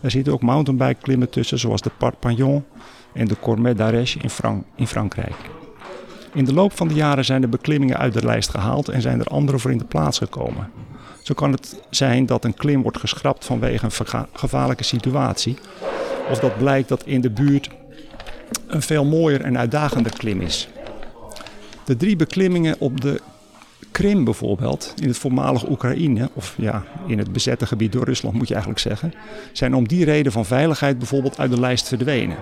Er 0.00 0.10
zitten 0.10 0.32
ook 0.32 0.42
mountainbike 0.42 1.00
klimmen 1.00 1.30
tussen, 1.30 1.58
zoals 1.58 1.80
de 1.80 1.90
Parpagnon 1.98 2.64
en 3.14 3.28
de 3.28 3.36
Cormet 3.40 3.76
d'Arèche 3.76 4.18
in, 4.18 4.30
Frank 4.30 4.64
in 4.76 4.86
Frankrijk. 4.86 5.36
In 6.34 6.44
de 6.44 6.54
loop 6.54 6.76
van 6.76 6.88
de 6.88 6.94
jaren 6.94 7.24
zijn 7.24 7.40
de 7.40 7.48
beklimmingen 7.48 7.98
uit 7.98 8.12
de 8.12 8.24
lijst 8.24 8.50
gehaald 8.50 8.88
en 8.88 9.02
zijn 9.02 9.20
er 9.20 9.26
andere 9.26 9.58
voor 9.58 9.70
in 9.70 9.78
de 9.78 9.84
plaats 9.84 10.18
gekomen. 10.18 10.70
Zo 11.22 11.34
kan 11.34 11.52
het 11.52 11.80
zijn 11.90 12.26
dat 12.26 12.44
een 12.44 12.54
klim 12.54 12.82
wordt 12.82 12.98
geschrapt 12.98 13.44
vanwege 13.44 13.84
een 13.84 14.26
gevaarlijke 14.32 14.84
situatie. 14.84 15.56
Of 16.30 16.38
dat 16.38 16.58
blijkt 16.58 16.88
dat 16.88 17.02
in 17.04 17.20
de 17.20 17.30
buurt 17.30 17.68
een 18.66 18.82
veel 18.82 19.04
mooier 19.04 19.40
en 19.40 19.58
uitdagender 19.58 20.12
klim 20.16 20.40
is. 20.40 20.68
De 21.84 21.96
drie 21.96 22.16
beklimmingen 22.16 22.76
op 22.78 23.00
de 23.00 23.20
Krim 23.92 24.24
bijvoorbeeld, 24.24 24.94
in 24.96 25.08
het 25.08 25.18
voormalige 25.18 25.70
Oekraïne, 25.70 26.30
of 26.34 26.54
ja, 26.56 26.84
in 27.06 27.18
het 27.18 27.32
bezette 27.32 27.66
gebied 27.66 27.92
door 27.92 28.04
Rusland 28.04 28.34
moet 28.34 28.48
je 28.48 28.54
eigenlijk 28.54 28.82
zeggen, 28.82 29.14
zijn 29.52 29.74
om 29.74 29.88
die 29.88 30.04
reden 30.04 30.32
van 30.32 30.44
veiligheid 30.44 30.98
bijvoorbeeld 30.98 31.38
uit 31.38 31.50
de 31.50 31.60
lijst 31.60 31.88
verdwenen. 31.88 32.36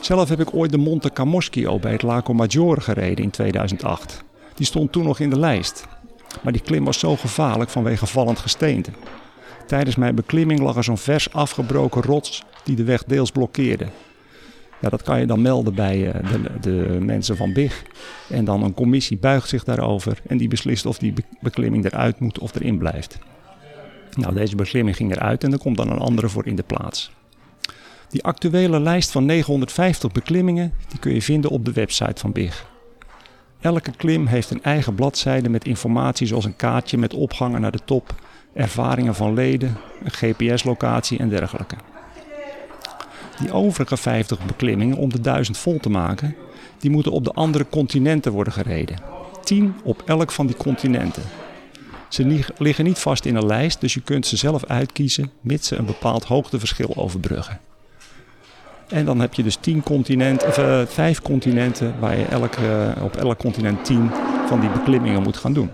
Zelf 0.00 0.28
heb 0.28 0.40
ik 0.40 0.54
ooit 0.54 0.70
de 0.70 0.78
Monte 0.78 1.10
Camoschio 1.12 1.78
bij 1.78 1.92
het 1.92 2.02
Lago 2.02 2.34
Maggiore 2.34 2.80
gereden 2.80 3.24
in 3.24 3.30
2008. 3.30 4.24
Die 4.54 4.66
stond 4.66 4.92
toen 4.92 5.04
nog 5.04 5.18
in 5.18 5.30
de 5.30 5.38
lijst. 5.38 5.86
Maar 6.42 6.52
die 6.52 6.62
klim 6.62 6.84
was 6.84 6.98
zo 6.98 7.16
gevaarlijk 7.16 7.70
vanwege 7.70 8.06
vallend 8.06 8.38
gesteente. 8.38 8.90
Tijdens 9.66 9.96
mijn 9.96 10.14
beklimming 10.14 10.60
lag 10.60 10.76
er 10.76 10.84
zo'n 10.84 10.98
vers 10.98 11.32
afgebroken 11.32 12.02
rots 12.02 12.42
die 12.64 12.76
de 12.76 12.84
weg 12.84 13.04
deels 13.04 13.30
blokkeerde. 13.30 13.86
Ja, 14.80 14.88
dat 14.88 15.02
kan 15.02 15.20
je 15.20 15.26
dan 15.26 15.42
melden 15.42 15.74
bij 15.74 16.12
eh, 16.12 16.30
de, 16.30 16.60
de, 16.60 16.98
mensen 17.00 17.36
van 17.36 17.52
BIG. 17.52 17.82
En 18.28 18.44
dan 18.44 18.62
een 18.62 18.74
commissie 18.74 19.16
buigt 19.16 19.48
zich 19.48 19.64
daarover 19.64 20.18
en 20.26 20.36
die 20.36 20.48
beslist 20.48 20.86
of 20.86 20.98
die 20.98 21.14
beklimming 21.40 21.84
eruit 21.84 22.20
moet 22.20 22.38
of 22.38 22.54
erin 22.54 22.78
blijft. 22.78 23.18
Nou, 24.14 24.34
deze 24.34 24.56
beklimming 24.56 24.96
ging 24.96 25.12
eruit 25.12 25.44
en 25.44 25.52
er 25.52 25.58
komt 25.58 25.76
dan 25.76 25.90
een 25.90 25.98
andere 25.98 26.28
voor 26.28 26.46
in 26.46 26.56
de 26.56 26.62
plaats. 26.62 27.12
Die 28.08 28.24
actuele 28.24 28.80
lijst 28.80 29.10
van 29.10 29.24
950 29.24 30.12
beklimmingen 30.12 30.72
die 30.88 30.98
kun 30.98 31.14
je 31.14 31.22
vinden 31.22 31.50
op 31.50 31.64
de 31.64 31.72
website 31.72 32.20
van 32.20 32.32
BIG. 32.32 32.66
Elke 33.62 33.90
klim 33.96 34.26
heeft 34.26 34.50
een 34.50 34.62
eigen 34.62 34.94
bladzijde 34.94 35.48
met 35.48 35.64
informatie 35.64 36.26
zoals 36.26 36.44
een 36.44 36.56
kaartje 36.56 36.98
met 36.98 37.14
opgangen 37.14 37.60
naar 37.60 37.72
de 37.72 37.84
top, 37.84 38.14
ervaringen 38.54 39.14
van 39.14 39.34
leden, 39.34 39.76
een 40.02 40.10
GPS-locatie 40.10 41.18
en 41.18 41.28
dergelijke. 41.28 41.76
Die 43.38 43.52
overige 43.52 43.96
50 43.96 44.46
beklimmingen 44.46 44.96
om 44.96 45.12
de 45.12 45.20
1000 45.20 45.58
vol 45.58 45.78
te 45.78 45.90
maken, 45.90 46.36
die 46.78 46.90
moeten 46.90 47.12
op 47.12 47.24
de 47.24 47.32
andere 47.32 47.66
continenten 47.70 48.32
worden 48.32 48.52
gereden. 48.52 48.96
10 49.44 49.74
op 49.82 50.02
elk 50.06 50.32
van 50.32 50.46
die 50.46 50.56
continenten. 50.56 51.22
Ze 52.08 52.44
liggen 52.58 52.84
niet 52.84 52.98
vast 52.98 53.24
in 53.24 53.36
een 53.36 53.46
lijst, 53.46 53.80
dus 53.80 53.94
je 53.94 54.00
kunt 54.00 54.26
ze 54.26 54.36
zelf 54.36 54.64
uitkiezen 54.64 55.30
mits 55.40 55.68
ze 55.68 55.76
een 55.76 55.86
bepaald 55.86 56.24
hoogteverschil 56.24 56.96
overbruggen. 56.96 57.60
En 58.92 59.04
dan 59.04 59.20
heb 59.20 59.34
je 59.34 59.42
dus 59.42 59.56
tien 59.56 59.82
continenten, 59.82 60.48
of, 60.48 60.58
uh, 60.58 60.80
vijf 60.86 61.22
continenten 61.22 61.94
waar 62.00 62.18
je 62.18 62.24
elk, 62.24 62.56
uh, 62.56 63.04
op 63.04 63.16
elk 63.16 63.38
continent 63.38 63.84
tien 63.84 64.10
van 64.46 64.60
die 64.60 64.70
beklimmingen 64.70 65.22
moet 65.22 65.36
gaan 65.36 65.52
doen. 65.52 65.70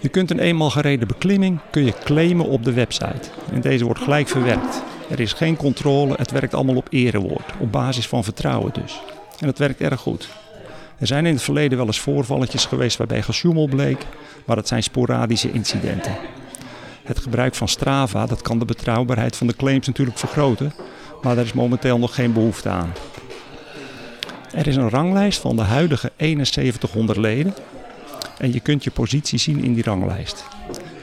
Je 0.00 0.08
kunt 0.08 0.30
een 0.30 0.38
eenmaal 0.38 0.70
gereden 0.70 1.08
beklimming 1.08 1.58
kun 1.70 1.84
je 1.84 1.92
claimen 2.04 2.46
op 2.46 2.64
de 2.64 2.72
website. 2.72 3.30
En 3.52 3.60
deze 3.60 3.84
wordt 3.84 4.00
gelijk 4.00 4.28
verwerkt. 4.28 4.82
Er 5.10 5.20
is 5.20 5.32
geen 5.32 5.56
controle, 5.56 6.14
het 6.16 6.30
werkt 6.30 6.54
allemaal 6.54 6.76
op 6.76 6.86
erewoord, 6.90 7.52
op 7.58 7.72
basis 7.72 8.08
van 8.08 8.24
vertrouwen 8.24 8.72
dus. 8.72 9.00
En 9.38 9.46
dat 9.46 9.58
werkt 9.58 9.80
erg 9.80 10.00
goed. 10.00 10.28
Er 10.98 11.06
zijn 11.06 11.26
in 11.26 11.32
het 11.32 11.42
verleden 11.42 11.78
wel 11.78 11.86
eens 11.86 12.00
voorvalletjes 12.00 12.64
geweest 12.64 12.96
waarbij 12.96 13.22
gesjoemel 13.22 13.68
bleek, 13.68 14.06
maar 14.46 14.56
dat 14.56 14.68
zijn 14.68 14.82
sporadische 14.82 15.52
incidenten. 15.52 16.16
Het 17.04 17.18
gebruik 17.18 17.54
van 17.54 17.68
Strava 17.68 18.26
dat 18.26 18.42
kan 18.42 18.58
de 18.58 18.64
betrouwbaarheid 18.64 19.36
van 19.36 19.46
de 19.46 19.56
claims 19.56 19.86
natuurlijk 19.86 20.18
vergroten, 20.18 20.72
maar 21.22 21.34
daar 21.34 21.44
is 21.44 21.52
momenteel 21.52 21.98
nog 21.98 22.14
geen 22.14 22.32
behoefte 22.32 22.68
aan. 22.68 22.92
Er 24.52 24.66
is 24.66 24.76
een 24.76 24.90
ranglijst 24.90 25.40
van 25.40 25.56
de 25.56 25.62
huidige 25.62 26.12
7100 26.16 27.18
leden 27.18 27.54
en 28.38 28.52
je 28.52 28.60
kunt 28.60 28.84
je 28.84 28.90
positie 28.90 29.38
zien 29.38 29.64
in 29.64 29.74
die 29.74 29.82
ranglijst. 29.84 30.44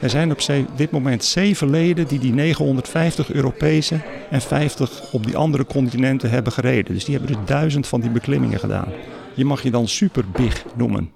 Er 0.00 0.10
zijn 0.10 0.30
op 0.30 0.40
dit 0.76 0.90
moment 0.90 1.24
zeven 1.24 1.70
leden 1.70 2.06
die 2.06 2.18
die 2.18 2.32
950 2.32 3.32
Europese 3.32 4.00
en 4.30 4.40
50 4.40 5.12
op 5.12 5.26
die 5.26 5.36
andere 5.36 5.64
continenten 5.64 6.30
hebben 6.30 6.52
gereden. 6.52 6.94
Dus 6.94 7.04
die 7.04 7.16
hebben 7.16 7.36
dus 7.36 7.46
duizend 7.46 7.86
van 7.86 8.00
die 8.00 8.10
beklimmingen 8.10 8.58
gedaan. 8.58 8.92
Je 9.34 9.44
mag 9.44 9.62
je 9.62 9.70
dan 9.70 9.88
super 9.88 10.24
big 10.32 10.64
noemen. 10.76 11.10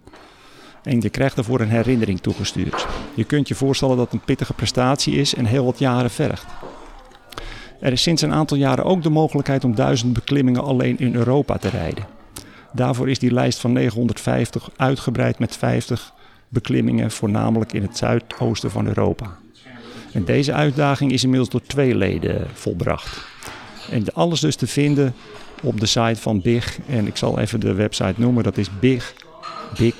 En 0.83 1.01
je 1.01 1.09
krijgt 1.09 1.37
daarvoor 1.37 1.61
een 1.61 1.69
herinnering 1.69 2.21
toegestuurd. 2.21 2.87
Je 3.15 3.25
kunt 3.25 3.49
je 3.49 3.55
voorstellen 3.55 3.97
dat 3.97 4.05
het 4.05 4.15
een 4.15 4.27
pittige 4.27 4.53
prestatie 4.53 5.15
is 5.15 5.35
en 5.35 5.45
heel 5.45 5.65
wat 5.65 5.79
jaren 5.79 6.11
vergt. 6.11 6.47
Er 7.81 7.93
is 7.93 8.03
sinds 8.03 8.23
een 8.23 8.33
aantal 8.33 8.57
jaren 8.57 8.85
ook 8.85 9.03
de 9.03 9.11
mogelijkheid 9.11 9.65
om 9.65 9.75
duizend 9.75 10.13
beklimmingen 10.13 10.65
alleen 10.65 10.99
in 10.99 11.15
Europa 11.15 11.57
te 11.57 11.69
rijden. 11.69 12.07
Daarvoor 12.73 13.11
is 13.11 13.19
die 13.19 13.33
lijst 13.33 13.59
van 13.59 13.73
950 13.73 14.71
uitgebreid 14.77 15.39
met 15.39 15.57
50 15.57 16.13
beklimmingen, 16.49 17.11
voornamelijk 17.11 17.73
in 17.73 17.83
het 17.83 17.97
zuidoosten 17.97 18.71
van 18.71 18.87
Europa. 18.87 19.37
En 20.13 20.25
deze 20.25 20.53
uitdaging 20.53 21.13
is 21.13 21.23
inmiddels 21.23 21.51
door 21.51 21.63
twee 21.63 21.95
leden 21.95 22.47
volbracht. 22.53 23.27
En 23.91 24.05
alles 24.15 24.41
dus 24.41 24.57
te 24.57 24.67
vinden 24.67 25.15
op 25.63 25.81
de 25.81 25.87
site 25.87 26.21
van 26.21 26.41
BIG. 26.41 26.79
En 26.89 27.07
ik 27.07 27.17
zal 27.17 27.39
even 27.39 27.61
de 27.61 27.75
website 27.75 28.15
noemen, 28.17 28.45
dat 28.45 28.57
is 28.57 28.79
BIG, 28.79 29.15
BIG, 29.79 29.95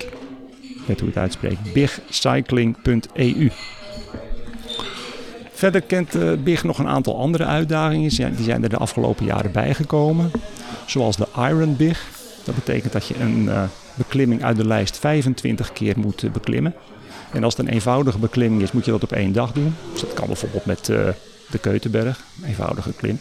ik 0.59 0.81
weet 0.85 0.99
hoe 0.99 1.09
het 1.09 1.17
uitspreekt, 1.17 1.73
bigcycling.eu. 1.73 3.49
Verder 5.59 5.81
kent 5.81 6.15
uh, 6.15 6.31
BIG 6.43 6.63
nog 6.63 6.79
een 6.79 6.87
aantal 6.87 7.19
andere 7.19 7.45
uitdagingen. 7.45 8.09
Die 8.35 8.43
zijn 8.43 8.63
er 8.63 8.69
de 8.69 8.77
afgelopen 8.77 9.25
jaren 9.25 9.51
bijgekomen. 9.51 10.31
Zoals 10.85 11.17
de 11.17 11.27
Iron 11.35 11.75
BIG. 11.75 12.07
Dat 12.43 12.55
betekent 12.55 12.93
dat 12.93 13.07
je 13.07 13.19
een 13.19 13.43
uh, 13.43 13.63
beklimming 13.95 14.43
uit 14.43 14.57
de 14.57 14.67
lijst 14.67 14.97
25 14.97 15.73
keer 15.73 15.99
moet 15.99 16.23
uh, 16.23 16.31
beklimmen. 16.31 16.73
En 17.31 17.43
als 17.43 17.57
het 17.57 17.67
een 17.67 17.73
eenvoudige 17.73 18.19
beklimming 18.19 18.61
is, 18.61 18.71
moet 18.71 18.85
je 18.85 18.91
dat 18.91 19.03
op 19.03 19.11
één 19.11 19.31
dag 19.31 19.51
doen. 19.51 19.75
Dus 19.91 20.01
dat 20.01 20.13
kan 20.13 20.27
bijvoorbeeld 20.27 20.65
met 20.65 20.85
de 21.49 21.57
Keutenberg, 21.61 22.23
een 22.41 22.47
eenvoudige 22.47 22.93
klim. 22.93 23.19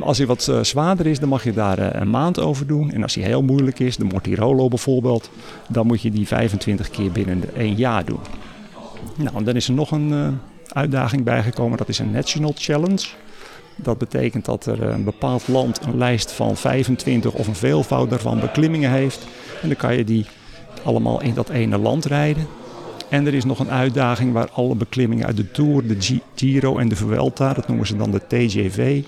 als 0.00 0.18
hij 0.18 0.26
wat 0.26 0.52
zwaarder 0.62 1.06
is, 1.06 1.18
dan 1.18 1.28
mag 1.28 1.44
je 1.44 1.52
daar 1.52 2.00
een 2.00 2.10
maand 2.10 2.40
over 2.40 2.66
doen. 2.66 2.90
En 2.90 3.02
als 3.02 3.14
hij 3.14 3.24
heel 3.24 3.42
moeilijk 3.42 3.78
is, 3.78 3.96
de 3.96 4.04
Mortirolo 4.04 4.68
bijvoorbeeld, 4.68 5.30
dan 5.68 5.86
moet 5.86 6.02
je 6.02 6.10
die 6.10 6.26
25 6.26 6.90
keer 6.90 7.12
binnen 7.12 7.54
één 7.56 7.74
jaar 7.74 8.04
doen. 8.04 8.20
Nou, 9.16 9.44
dan 9.44 9.56
is 9.56 9.68
er 9.68 9.74
nog 9.74 9.90
een 9.90 10.38
uitdaging 10.74 11.24
bijgekomen. 11.24 11.78
Dat 11.78 11.88
is 11.88 11.98
een 11.98 12.10
National 12.10 12.52
Challenge. 12.56 13.06
Dat 13.76 13.98
betekent 13.98 14.44
dat 14.44 14.66
er 14.66 14.82
een 14.82 15.04
bepaald 15.04 15.48
land 15.48 15.80
een 15.86 15.98
lijst 15.98 16.32
van 16.32 16.56
25 16.56 17.32
of 17.32 17.46
een 17.46 17.54
veelvoud 17.54 18.10
daarvan 18.10 18.40
beklimmingen 18.40 18.90
heeft. 18.90 19.26
En 19.62 19.68
dan 19.68 19.76
kan 19.76 19.96
je 19.96 20.04
die 20.04 20.26
allemaal 20.82 21.22
in 21.22 21.34
dat 21.34 21.48
ene 21.48 21.78
land 21.78 22.04
rijden. 22.04 22.46
En 23.08 23.26
er 23.26 23.34
is 23.34 23.44
nog 23.44 23.58
een 23.58 23.70
uitdaging 23.70 24.32
waar 24.32 24.48
alle 24.52 24.74
beklimmingen 24.74 25.26
uit 25.26 25.36
de 25.36 25.50
Tour, 25.50 25.86
de 25.86 25.96
Gi- 26.00 26.22
Giro 26.34 26.78
en 26.78 26.88
de 26.88 26.96
Vuelta, 26.96 27.52
dat 27.52 27.68
noemen 27.68 27.86
ze 27.86 27.96
dan 27.96 28.10
de 28.10 28.20
TGV, 28.28 29.02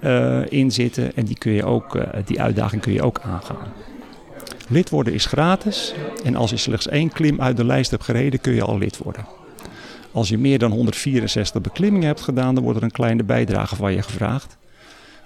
eh, 0.00 0.40
in 0.48 0.70
zitten. 0.72 1.16
En 1.16 1.24
die, 1.24 1.38
kun 1.38 1.52
je 1.52 1.64
ook, 1.64 1.96
eh, 1.96 2.20
die 2.24 2.40
uitdaging 2.40 2.82
kun 2.82 2.92
je 2.92 3.02
ook 3.02 3.20
aangaan. 3.24 3.72
Lid 4.68 4.90
worden 4.90 5.12
is 5.12 5.26
gratis. 5.26 5.94
En 6.24 6.36
als 6.36 6.50
je 6.50 6.56
slechts 6.56 6.88
één 6.88 7.12
klim 7.12 7.40
uit 7.40 7.56
de 7.56 7.64
lijst 7.64 7.90
hebt 7.90 8.04
gereden, 8.04 8.40
kun 8.40 8.54
je 8.54 8.62
al 8.62 8.78
lid 8.78 8.98
worden. 8.98 9.26
Als 10.18 10.28
je 10.28 10.38
meer 10.38 10.58
dan 10.58 10.72
164 10.72 11.60
beklimmingen 11.60 12.06
hebt 12.06 12.20
gedaan, 12.20 12.54
dan 12.54 12.64
wordt 12.64 12.78
er 12.78 12.84
een 12.84 12.90
kleine 12.90 13.24
bijdrage 13.24 13.76
van 13.76 13.92
je 13.92 14.02
gevraagd. 14.02 14.56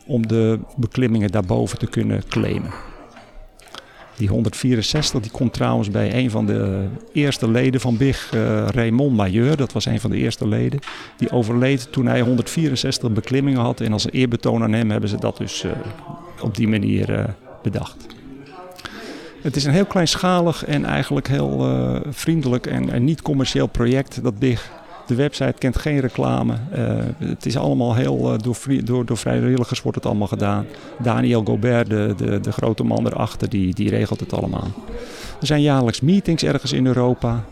Om 0.07 0.27
de 0.27 0.59
beklimmingen 0.77 1.31
daarboven 1.31 1.79
te 1.79 1.87
kunnen 1.87 2.23
claimen. 2.29 2.71
Die 4.17 4.29
164 4.29 5.21
die 5.21 5.31
komt 5.31 5.53
trouwens 5.53 5.91
bij 5.91 6.15
een 6.15 6.31
van 6.31 6.47
de 6.47 6.87
eerste 7.13 7.51
leden 7.51 7.81
van 7.81 7.97
BIG, 7.97 8.31
eh, 8.33 8.67
Raymond 8.67 9.17
Majeur. 9.17 9.57
Dat 9.57 9.73
was 9.73 9.87
een 9.87 10.01
van 10.01 10.11
de 10.11 10.17
eerste 10.17 10.49
leden. 10.49 10.81
Die 11.17 11.31
overleed 11.31 11.93
toen 11.93 12.07
hij 12.07 12.21
164 12.21 13.13
beklimmingen 13.13 13.61
had. 13.61 13.81
En 13.81 13.93
als 13.93 14.11
eerbetoon 14.11 14.63
aan 14.63 14.73
hem 14.73 14.91
hebben 14.91 15.09
ze 15.09 15.17
dat 15.17 15.37
dus 15.37 15.65
eh, 15.65 15.71
op 16.43 16.57
die 16.57 16.69
manier 16.69 17.15
eh, 17.15 17.25
bedacht. 17.63 18.07
Het 19.43 19.57
is 19.57 19.65
een 19.65 19.73
heel 19.73 19.87
kleinschalig 19.87 20.65
en 20.65 20.85
eigenlijk 20.85 21.29
heel 21.29 21.67
vriendelijk 22.11 22.67
en, 22.67 22.91
en 22.91 23.05
niet 23.05 23.23
commercieel 23.23 23.67
project, 23.67 24.23
dat 24.23 24.39
BIG. 24.39 24.81
De 25.07 25.15
website 25.15 25.55
kent 25.59 25.77
geen 25.77 26.01
reclame. 26.01 26.55
Eh, 26.71 26.97
het 27.19 27.47
is 27.47 27.57
allemaal 27.57 27.95
heel, 27.95 28.33
eh, 28.33 28.39
door, 28.39 28.57
door, 28.85 29.07
door 29.07 29.17
vrijwilligers 29.17 29.83
wordt 29.83 29.97
het 29.97 30.07
allemaal 30.07 30.27
gedaan. 30.27 30.67
Daniel 30.99 31.45
Gobert, 31.45 31.89
de, 31.89 32.15
de, 32.17 32.41
de 32.41 32.53
grote 32.53 32.85
man 32.85 33.07
erachter, 33.07 33.49
die, 33.49 33.75
die 33.75 33.91
regelt 33.91 34.21
het 34.21 34.33
allemaal. 34.33 34.71
Er 35.41 35.47
zijn 35.47 35.63
jaarlijks 35.63 36.01
meetings 36.01 36.43
ergens 36.43 36.73
in 36.73 36.87
Europa. 36.87 37.45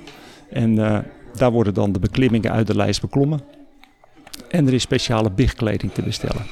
En 0.51 0.79
eh, 0.79 0.99
daar 1.35 1.51
worden 1.51 1.75
dan 1.75 1.93
de 1.93 1.99
beklimmingen 1.99 2.53
uit 2.53 2.67
de 2.67 2.77
lijst 2.77 3.01
beklommen. 3.01 3.41
En 4.49 4.67
er 4.67 4.75
is 4.75 4.83
speciale 4.83 5.31
BIG-kleding 5.31 5.93
te 5.93 6.03
bestellen. 6.03 6.43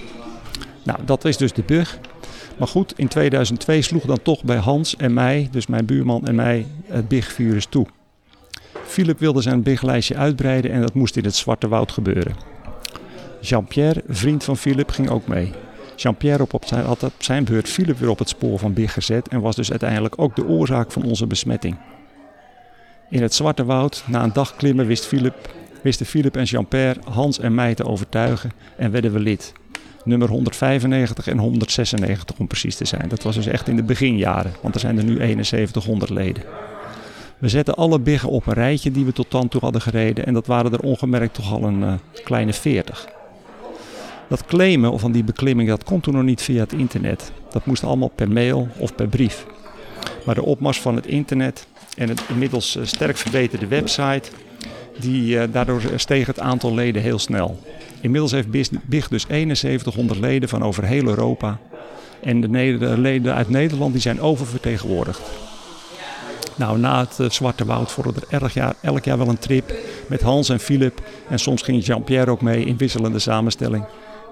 Nou, 0.82 0.98
dat 1.04 1.24
is 1.24 1.36
dus 1.36 1.52
de 1.52 1.62
BIG. 1.66 1.98
Maar 2.58 2.68
goed, 2.68 2.92
in 2.96 3.08
2002 3.08 3.82
sloeg 3.82 4.04
dan 4.04 4.22
toch 4.22 4.44
bij 4.44 4.56
Hans 4.56 4.96
en 4.96 5.14
mij, 5.14 5.48
dus 5.50 5.66
mijn 5.66 5.86
buurman 5.86 6.26
en 6.26 6.34
mij, 6.34 6.66
het 6.86 7.08
BIG-virus 7.08 7.66
toe. 7.66 7.86
Philip 8.88 9.18
wilde 9.18 9.40
zijn 9.40 9.62
BIG-lijstje 9.62 10.16
uitbreiden 10.16 10.70
en 10.70 10.80
dat 10.80 10.94
moest 10.94 11.16
in 11.16 11.24
het 11.24 11.34
Zwarte 11.34 11.68
Woud 11.68 11.92
gebeuren. 11.92 12.34
Jean-Pierre, 13.40 14.02
vriend 14.08 14.44
van 14.44 14.56
Philip, 14.56 14.90
ging 14.90 15.10
ook 15.10 15.26
mee. 15.26 15.52
Jean-Pierre 15.96 16.42
op, 16.42 16.54
op 16.54 16.64
zijn, 16.64 16.84
had 16.84 17.02
op 17.02 17.12
zijn 17.18 17.44
beurt 17.44 17.68
Philip 17.68 17.98
weer 17.98 18.08
op 18.08 18.18
het 18.18 18.28
spoor 18.28 18.58
van 18.58 18.72
BIG 18.72 18.92
gezet 18.92 19.28
en 19.28 19.40
was 19.40 19.56
dus 19.56 19.70
uiteindelijk 19.70 20.14
ook 20.18 20.36
de 20.36 20.46
oorzaak 20.46 20.92
van 20.92 21.02
onze 21.02 21.26
besmetting. 21.26 21.76
In 23.10 23.22
het 23.22 23.34
Zwarte 23.34 23.64
Woud, 23.64 24.04
na 24.06 24.22
een 24.22 24.32
dag 24.32 24.56
klimmen, 24.56 24.86
wist 24.86 25.06
Philip, 25.06 25.54
wisten 25.82 26.06
Philip 26.06 26.36
en 26.36 26.44
Jean-Pierre 26.44 27.00
Hans 27.04 27.38
en 27.38 27.54
mij 27.54 27.74
te 27.74 27.84
overtuigen 27.84 28.52
en 28.76 28.90
werden 28.90 29.12
we 29.12 29.18
lid. 29.18 29.52
Nummer 30.04 30.28
195 30.28 31.26
en 31.26 31.38
196 31.38 32.38
om 32.38 32.46
precies 32.46 32.76
te 32.76 32.84
zijn. 32.84 33.08
Dat 33.08 33.22
was 33.22 33.34
dus 33.34 33.46
echt 33.46 33.68
in 33.68 33.76
de 33.76 33.82
beginjaren, 33.82 34.52
want 34.62 34.74
er 34.74 34.80
zijn 34.80 34.98
er 34.98 35.04
nu 35.04 35.44
7100 35.44 36.10
leden. 36.10 36.42
We 37.38 37.48
zetten 37.48 37.74
alle 37.74 37.98
biggen 37.98 38.28
op 38.28 38.46
een 38.46 38.54
rijtje 38.54 38.90
die 38.90 39.04
we 39.04 39.12
tot 39.12 39.30
dan 39.30 39.48
toe 39.48 39.60
hadden 39.60 39.80
gereden 39.80 40.26
en 40.26 40.34
dat 40.34 40.46
waren 40.46 40.72
er 40.72 40.80
ongemerkt 40.80 41.34
toch 41.34 41.52
al 41.52 41.62
een 41.62 41.82
eh, 41.82 41.92
kleine 42.24 42.52
40. 42.52 43.08
Dat 44.28 44.44
claimen 44.44 45.00
van 45.00 45.12
die 45.12 45.24
beklimming, 45.24 45.68
dat 45.68 45.84
kon 45.84 46.00
toen 46.00 46.14
nog 46.14 46.22
niet 46.22 46.42
via 46.42 46.60
het 46.60 46.72
internet. 46.72 47.32
Dat 47.50 47.66
moest 47.66 47.84
allemaal 47.84 48.08
per 48.08 48.30
mail 48.30 48.68
of 48.76 48.94
per 48.94 49.08
brief. 49.08 49.46
Maar 50.24 50.34
de 50.34 50.42
opmars 50.42 50.80
van 50.80 50.94
het 50.96 51.06
internet 51.06 51.66
en 51.96 52.08
het 52.08 52.22
inmiddels 52.28 52.76
eh, 52.76 52.84
sterk 52.84 53.16
verbeterde 53.16 53.66
website, 53.66 54.30
die, 55.00 55.38
eh, 55.38 55.48
daardoor 55.52 55.82
steeg 55.96 56.26
het 56.26 56.40
aantal 56.40 56.74
leden 56.74 57.02
heel 57.02 57.18
snel. 57.18 57.58
Inmiddels 58.00 58.32
heeft 58.32 58.50
BIG 58.88 59.08
dus 59.08 59.26
7100 59.28 60.20
leden 60.20 60.48
van 60.48 60.62
over 60.62 60.84
heel 60.84 61.06
Europa. 61.06 61.58
En 62.22 62.40
de 62.40 62.48
leden 62.98 63.34
uit 63.34 63.48
Nederland 63.48 63.92
die 63.92 64.02
zijn 64.02 64.20
oververtegenwoordigd. 64.20 65.47
Nou, 66.58 66.78
na 66.78 67.00
het 67.00 67.20
eh, 67.20 67.30
Zwarte 67.30 67.64
Woud 67.64 67.92
volgde 67.92 68.20
er 68.20 68.40
elk 68.40 68.50
jaar, 68.50 68.74
elk 68.80 69.04
jaar 69.04 69.18
wel 69.18 69.28
een 69.28 69.38
trip 69.38 69.72
met 70.06 70.22
Hans 70.22 70.48
en 70.48 70.60
Philip. 70.60 71.02
En 71.28 71.38
soms 71.38 71.62
ging 71.62 71.84
Jean-Pierre 71.84 72.30
ook 72.30 72.42
mee 72.42 72.64
in 72.64 72.76
wisselende 72.76 73.18
samenstelling. 73.18 73.84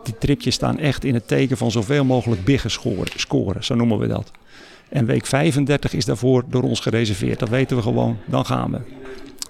Die 0.02 0.18
tripjes 0.18 0.54
staan 0.54 0.78
echt 0.78 1.04
in 1.04 1.14
het 1.14 1.28
teken 1.28 1.56
van 1.56 1.70
zoveel 1.70 2.04
mogelijk 2.04 2.44
biggen 2.44 2.70
scoren, 2.70 3.12
scoren, 3.16 3.64
zo 3.64 3.74
noemen 3.74 3.98
we 3.98 4.06
dat. 4.06 4.30
En 4.88 5.06
week 5.06 5.26
35 5.26 5.92
is 5.92 6.04
daarvoor 6.04 6.44
door 6.48 6.62
ons 6.62 6.80
gereserveerd. 6.80 7.38
Dat 7.38 7.48
weten 7.48 7.76
we 7.76 7.82
gewoon, 7.82 8.18
dan 8.26 8.46
gaan 8.46 8.70
we. 8.70 8.78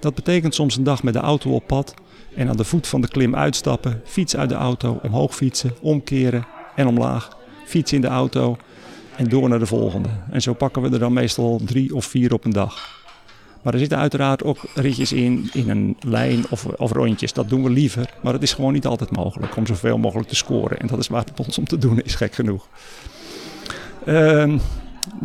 Dat 0.00 0.14
betekent 0.14 0.54
soms 0.54 0.76
een 0.76 0.84
dag 0.84 1.02
met 1.02 1.14
de 1.14 1.20
auto 1.20 1.50
op 1.50 1.66
pad 1.66 1.94
en 2.34 2.48
aan 2.48 2.56
de 2.56 2.64
voet 2.64 2.86
van 2.86 3.00
de 3.00 3.08
klim 3.08 3.34
uitstappen, 3.34 4.00
fiets 4.04 4.36
uit 4.36 4.48
de 4.48 4.54
auto, 4.54 4.98
omhoog 5.02 5.34
fietsen, 5.34 5.74
omkeren 5.80 6.46
en 6.74 6.86
omlaag, 6.86 7.36
fiets 7.64 7.92
in 7.92 8.00
de 8.00 8.06
auto 8.06 8.56
en 9.16 9.28
door 9.28 9.48
naar 9.48 9.58
de 9.58 9.66
volgende. 9.66 10.08
En 10.30 10.42
zo 10.42 10.52
pakken 10.52 10.82
we 10.82 10.90
er 10.90 10.98
dan 10.98 11.12
meestal 11.12 11.60
drie 11.64 11.94
of 11.94 12.04
vier 12.04 12.32
op 12.32 12.44
een 12.44 12.52
dag. 12.52 13.04
Maar 13.62 13.72
er 13.72 13.80
zitten 13.80 13.98
uiteraard 13.98 14.44
ook 14.44 14.58
ritjes 14.74 15.12
in, 15.12 15.50
in 15.52 15.70
een 15.70 15.96
lijn 16.00 16.44
of, 16.50 16.64
of 16.64 16.92
rondjes. 16.92 17.32
Dat 17.32 17.48
doen 17.48 17.62
we 17.62 17.70
liever, 17.70 18.10
maar 18.22 18.32
het 18.32 18.42
is 18.42 18.52
gewoon 18.52 18.72
niet 18.72 18.86
altijd 18.86 19.16
mogelijk 19.16 19.56
om 19.56 19.66
zoveel 19.66 19.98
mogelijk 19.98 20.28
te 20.28 20.36
scoren. 20.36 20.78
En 20.78 20.86
dat 20.86 20.98
is 20.98 21.08
waar 21.08 21.24
het 21.24 21.46
ons 21.46 21.58
om 21.58 21.64
te 21.64 21.78
doen 21.78 22.00
is, 22.02 22.14
gek 22.14 22.34
genoeg. 22.34 22.68
Ehm, 24.04 24.58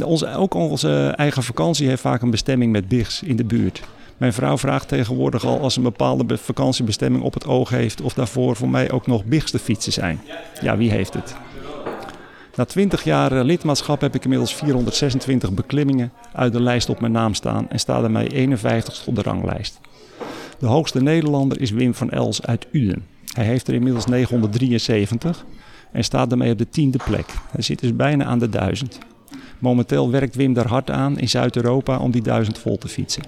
onze, 0.03 0.35
ook 0.35 0.53
onze 0.53 1.13
eigen 1.15 1.43
vakantie 1.43 1.87
heeft 1.87 2.01
vaak 2.01 2.21
een 2.21 2.29
bestemming 2.29 2.71
met 2.71 2.87
bigs 2.87 3.23
in 3.23 3.35
de 3.35 3.43
buurt. 3.43 3.81
Mijn 4.17 4.33
vrouw 4.33 4.57
vraagt 4.57 4.87
tegenwoordig 4.87 5.45
al 5.45 5.59
als 5.59 5.75
een 5.75 5.83
bepaalde 5.83 6.23
be- 6.23 6.37
vakantiebestemming 6.37 7.23
op 7.23 7.33
het 7.33 7.45
oog 7.45 7.69
heeft... 7.69 8.01
of 8.01 8.13
daarvoor 8.13 8.55
voor 8.55 8.69
mij 8.69 8.91
ook 8.91 9.07
nog 9.07 9.25
bigs 9.25 9.51
te 9.51 9.59
fietsen 9.59 9.93
zijn. 9.93 10.21
Ja, 10.61 10.77
wie 10.77 10.91
heeft 10.91 11.13
het? 11.13 11.35
Na 12.55 12.65
20 12.65 13.03
jaar 13.03 13.31
eh, 13.31 13.43
lidmaatschap 13.43 14.01
heb 14.01 14.15
ik 14.15 14.23
inmiddels 14.23 14.55
426 14.55 15.53
beklimmingen 15.53 16.11
uit 16.33 16.53
de 16.53 16.61
lijst 16.61 16.89
op 16.89 16.99
mijn 16.99 17.11
naam 17.11 17.33
staan... 17.33 17.69
en 17.69 17.79
sta 17.79 18.01
daarmee 18.01 18.27
51 18.27 19.07
op 19.07 19.15
de 19.15 19.21
ranglijst. 19.21 19.79
De 20.59 20.65
hoogste 20.65 21.01
Nederlander 21.01 21.61
is 21.61 21.71
Wim 21.71 21.93
van 21.93 22.09
Els 22.09 22.45
uit 22.45 22.67
Uden. 22.71 23.05
Hij 23.33 23.45
heeft 23.45 23.67
er 23.67 23.73
inmiddels 23.73 24.05
973 24.05 25.45
en 25.91 26.03
staat 26.03 26.29
daarmee 26.29 26.51
op 26.51 26.57
de 26.57 26.69
tiende 26.69 26.99
plek. 27.05 27.25
Hij 27.51 27.61
zit 27.61 27.79
dus 27.79 27.95
bijna 27.95 28.25
aan 28.25 28.39
de 28.39 28.49
1000. 28.49 28.97
Momenteel 29.59 30.11
werkt 30.11 30.35
Wim 30.35 30.53
daar 30.53 30.67
hard 30.67 30.89
aan 30.89 31.19
in 31.19 31.29
Zuid-Europa 31.29 31.97
om 31.97 32.11
die 32.11 32.21
1000 32.21 32.57
vol 32.57 32.77
te 32.77 32.87
fietsen. 32.87 33.23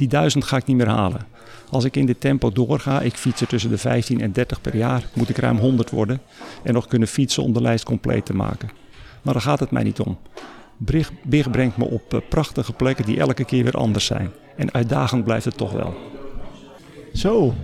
Die 0.00 0.08
1000 0.08 0.44
ga 0.44 0.56
ik 0.56 0.66
niet 0.66 0.76
meer 0.76 0.88
halen. 0.88 1.26
Als 1.70 1.84
ik 1.84 1.96
in 1.96 2.06
dit 2.06 2.20
tempo 2.20 2.50
doorga, 2.52 3.00
ik 3.00 3.14
fiets 3.14 3.40
er 3.40 3.46
tussen 3.46 3.70
de 3.70 3.78
15 3.78 4.20
en 4.20 4.32
30 4.32 4.60
per 4.60 4.76
jaar, 4.76 5.02
moet 5.12 5.28
ik 5.28 5.36
ruim 5.38 5.58
100 5.58 5.90
worden 5.90 6.20
en 6.62 6.72
nog 6.74 6.86
kunnen 6.86 7.08
fietsen 7.08 7.42
om 7.42 7.52
de 7.52 7.62
lijst 7.62 7.84
compleet 7.84 8.26
te 8.26 8.34
maken. 8.34 8.70
Maar 9.22 9.32
daar 9.32 9.42
gaat 9.42 9.60
het 9.60 9.70
mij 9.70 9.82
niet 9.82 10.00
om. 10.00 10.18
Big 11.24 11.50
brengt 11.50 11.76
me 11.76 11.84
op 11.84 12.14
eh, 12.14 12.20
prachtige 12.28 12.72
plekken 12.72 13.04
die 13.04 13.18
elke 13.20 13.44
keer 13.44 13.64
weer 13.64 13.72
anders 13.76 14.04
zijn. 14.04 14.30
En 14.56 14.72
uitdagend 14.72 15.24
blijft 15.24 15.44
het 15.44 15.56
toch 15.56 15.72
wel. 15.72 15.94
Zo. 17.14 17.54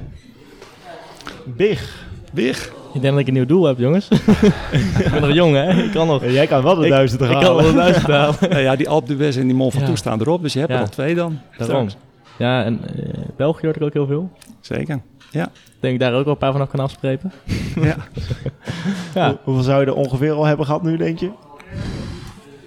Big. 1.45 2.07
Big? 2.33 2.73
Ik 2.95 3.01
denk 3.01 3.13
dat 3.13 3.23
ik 3.23 3.27
een 3.29 3.33
nieuw 3.35 3.47
doel 3.47 3.65
heb, 3.65 3.79
jongens. 3.79 4.09
ik 5.03 5.09
ben 5.11 5.21
nog 5.21 5.33
jong, 5.33 5.55
hè? 5.55 5.83
Ik 5.85 5.91
kan 5.93 6.07
nog. 6.07 6.25
Ja, 6.25 6.31
jij 6.31 6.47
kan 6.47 6.63
wel 6.63 6.75
de 6.75 6.85
Ik- 6.85 6.91
duizend 6.91 7.21
Ik 7.21 7.27
halen. 7.27 7.43
kan 7.45 7.57
nog 7.57 7.67
een 7.67 7.75
duizend 7.75 8.07
halen. 8.07 8.35
Nou 8.51 8.59
ja, 8.63 8.77
die 8.77 8.89
Alpe 8.89 9.17
d'Huez 9.17 9.37
en 9.37 9.47
die 9.47 9.55
Mont 9.57 9.71
Ventoux 9.73 9.93
Ja. 9.93 9.97
staan 9.99 10.21
erop, 10.21 10.43
dus 10.43 10.53
je 10.53 10.59
hebt 10.59 10.71
Ja. 10.71 10.77
er 10.79 10.83
al 10.85 10.89
twee 10.91 11.15
dan. 11.15 11.39
Daarom. 11.59 11.89
Straks. 11.89 12.05
Ja, 12.39 12.65
en 12.65 12.81
eh, 12.97 13.23
België 13.37 13.65
hoort 13.65 13.77
ik 13.77 13.83
ook 13.83 13.93
heel 13.93 14.07
veel. 14.07 14.31
Zeker. 14.61 15.01
Ja. 15.31 15.45
Ik 15.45 15.81
denk 15.81 15.95
ik 15.95 16.01
daar 16.01 16.15
ook 16.15 16.25
wel 16.25 16.33
een 16.33 16.39
paar 16.39 16.53
vanaf 16.53 16.71
kan 16.71 16.81
afspreken. 16.81 17.33
ja. 17.75 17.97
Ja. 19.15 19.29
Hoe- 19.29 19.39
Hoeveel 19.45 19.63
zou 19.63 19.81
je 19.81 19.87
er 19.87 19.95
ongeveer 19.95 20.33
al 20.33 20.45
hebben 20.45 20.67
gehad 20.67 20.83
nu, 20.83 20.97
denk 20.97 21.19
je? 21.19 21.31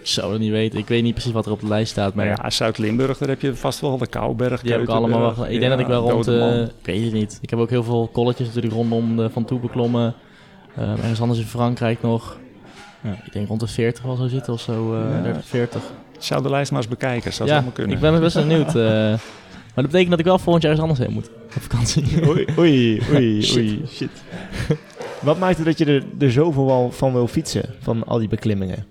Ik 0.01 0.07
zou 0.15 0.31
het 0.31 0.41
niet 0.41 0.51
weten. 0.51 0.79
Ik 0.79 0.87
weet 0.87 1.03
niet 1.03 1.13
precies 1.13 1.31
wat 1.31 1.45
er 1.45 1.51
op 1.51 1.59
de 1.59 1.67
lijst 1.67 1.91
staat. 1.91 2.13
Maar 2.13 2.25
ja, 2.25 2.49
Zuid-Limburg, 2.49 3.17
daar 3.17 3.29
heb 3.29 3.41
je 3.41 3.55
vast 3.55 3.79
wel 3.79 3.97
de 3.97 4.07
Kouberg. 4.07 4.61
die 4.61 4.71
heb 4.71 4.81
ik 4.81 4.87
allemaal 4.87 5.35
wel. 5.35 5.45
Ik 5.47 5.59
denk 5.59 5.71
dat 5.71 5.79
ik 5.79 5.87
wel 5.87 6.09
rond. 6.09 6.27
eh, 6.27 6.61
ik 6.61 6.69
weet 6.83 7.03
het 7.03 7.13
niet. 7.13 7.37
Ik 7.41 7.49
heb 7.49 7.59
ook 7.59 7.69
heel 7.69 7.83
veel 7.83 8.09
kolletjes 8.11 8.47
natuurlijk 8.47 8.73
rondom 8.73 9.15
de 9.17 9.29
Van 9.29 9.45
Toe 9.45 9.59
beklommen. 9.59 10.13
Eh, 10.75 10.89
ergens 10.91 11.21
anders 11.21 11.39
in 11.39 11.45
Frankrijk 11.45 12.01
nog. 12.01 12.37
Ja, 13.01 13.15
ik 13.25 13.33
denk 13.33 13.47
rond 13.47 13.59
de 13.59 13.67
40 13.67 14.03
wel 14.03 14.15
zo 14.15 14.27
zitten 14.27 14.53
of 14.53 14.61
zo. 14.61 14.97
Ja. 14.97 15.21
30, 15.21 15.45
40. 15.45 15.81
Zou 16.17 16.43
de 16.43 16.49
lijst 16.49 16.71
maar 16.71 16.79
eens 16.81 16.89
bekijken, 16.89 17.33
zou 17.33 17.49
ja, 17.49 17.55
allemaal 17.55 17.73
kunnen. 17.73 17.95
ik 17.95 18.01
ben 18.01 18.19
best 18.19 18.35
benieuwd. 18.35 18.73
maar 19.79 19.89
dat 19.89 19.97
betekent 19.99 20.09
dat 20.09 20.19
ik 20.19 20.25
wel 20.25 20.39
volgend 20.39 20.63
jaar 20.63 20.71
ergens 20.71 20.89
anders 20.89 21.07
heen 21.07 21.17
moet. 21.17 21.29
Op 21.55 21.61
vakantie. 21.61 22.03
Oei, 22.29 22.45
oei, 22.57 23.01
oei. 23.13 23.41
Shit. 23.43 23.55
oei. 23.57 23.81
Shit. 23.91 24.09
Wat 25.21 25.39
maakt 25.39 25.55
het 25.57 25.65
dat 25.65 25.77
je 25.77 25.85
er, 25.85 26.03
er 26.19 26.31
zoveel 26.31 26.91
van 26.91 27.13
wil 27.13 27.27
fietsen, 27.27 27.65
van 27.79 28.03
al 28.03 28.17
die 28.19 28.27
beklimmingen? 28.27 28.85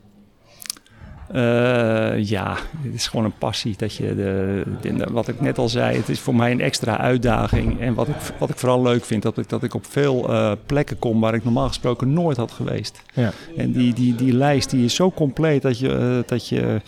Eh, 1.33 2.25
ja, 2.25 2.57
het 2.83 2.95
is 2.95 3.07
gewoon 3.07 3.25
een 3.25 3.39
passie. 3.39 3.75
Dat 3.77 3.95
je 3.95 4.15
de, 4.15 4.63
de- 4.81 5.07
wat 5.13 5.29
ik 5.29 5.41
net 5.41 5.59
al 5.59 5.69
zei, 5.69 5.97
het 5.97 6.09
is 6.09 6.21
voor 6.21 6.35
mij 6.35 6.51
een 6.51 6.61
extra 6.61 6.99
uitdaging. 6.99 7.81
En 7.81 7.95
wat 7.95 8.09
ik, 8.09 8.15
wat 8.39 8.51
ik 8.51 8.57
vooral 8.57 8.83
leuk 8.83 9.05
vind, 9.05 9.23
dat 9.23 9.39
ik, 9.39 9.49
dat 9.49 9.63
ik 9.63 9.75
op 9.75 9.87
veel 9.87 10.29
eh, 10.33 10.53
plekken 10.67 10.99
kom 10.99 11.21
waar 11.21 11.35
ik 11.35 11.45
normaal 11.45 11.69
gesproken 11.69 12.13
nooit 12.13 12.37
had 12.37 12.53
geweest. 12.53 13.03
Ja. 13.15 13.33
En 13.57 13.73
die, 13.73 13.93
die, 13.95 14.15
die 14.15 14.33
lijst 14.33 14.71
die 14.71 14.85
is 14.85 14.95
zo 14.95 15.11
compleet 15.11 15.63
dat 15.63 15.79
je, 15.79 15.93
eh, 15.95 16.29
dat 16.29 16.49
je, 16.49 16.81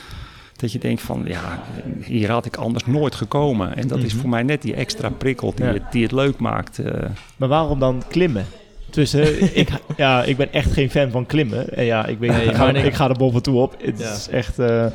dat 0.60 0.72
je 0.72 0.78
denkt 0.78 1.02
van, 1.02 1.22
ja, 1.26 1.62
hier 2.04 2.30
had 2.30 2.46
ik 2.46 2.56
anders 2.56 2.86
nooit 2.86 3.14
gekomen. 3.14 3.76
En 3.76 3.88
dat 3.88 3.98
is 3.98 4.12
Mhm. 4.12 4.20
voor 4.20 4.30
mij 4.30 4.42
net 4.42 4.62
die 4.62 4.74
extra 4.74 5.08
prikkel 5.08 5.52
die, 5.54 5.64
Ja. 5.64 5.72
het, 5.72 5.82
die 5.92 6.02
het 6.02 6.12
leuk 6.12 6.38
maakt. 6.38 6.78
eh. 6.78 7.04
Maar 7.36 7.48
waarom 7.48 7.78
dan 7.78 8.02
klimmen? 8.08 8.46
Tussen, 8.90 9.42
ik, 9.60 9.68
ja, 9.96 10.22
ik 10.22 10.36
ben 10.36 10.52
echt 10.52 10.72
geen 10.72 10.90
fan 10.90 11.10
van 11.10 11.26
klimmen. 11.26 11.76
En 11.76 11.84
ja, 11.84 12.06
ik, 12.06 12.18
weet, 12.18 12.30
Nee, 12.30 12.44
ik, 12.46 12.54
ga, 12.54 13.04
ik- 13.04 13.10
er 13.10 13.18
boven 13.18 13.42
toe 13.42 13.60
op. 13.60 13.74
Het 13.82 13.98
Ja. 13.98 14.12
is 14.12 14.28
echt... 14.28 14.58
eh, 14.58 14.86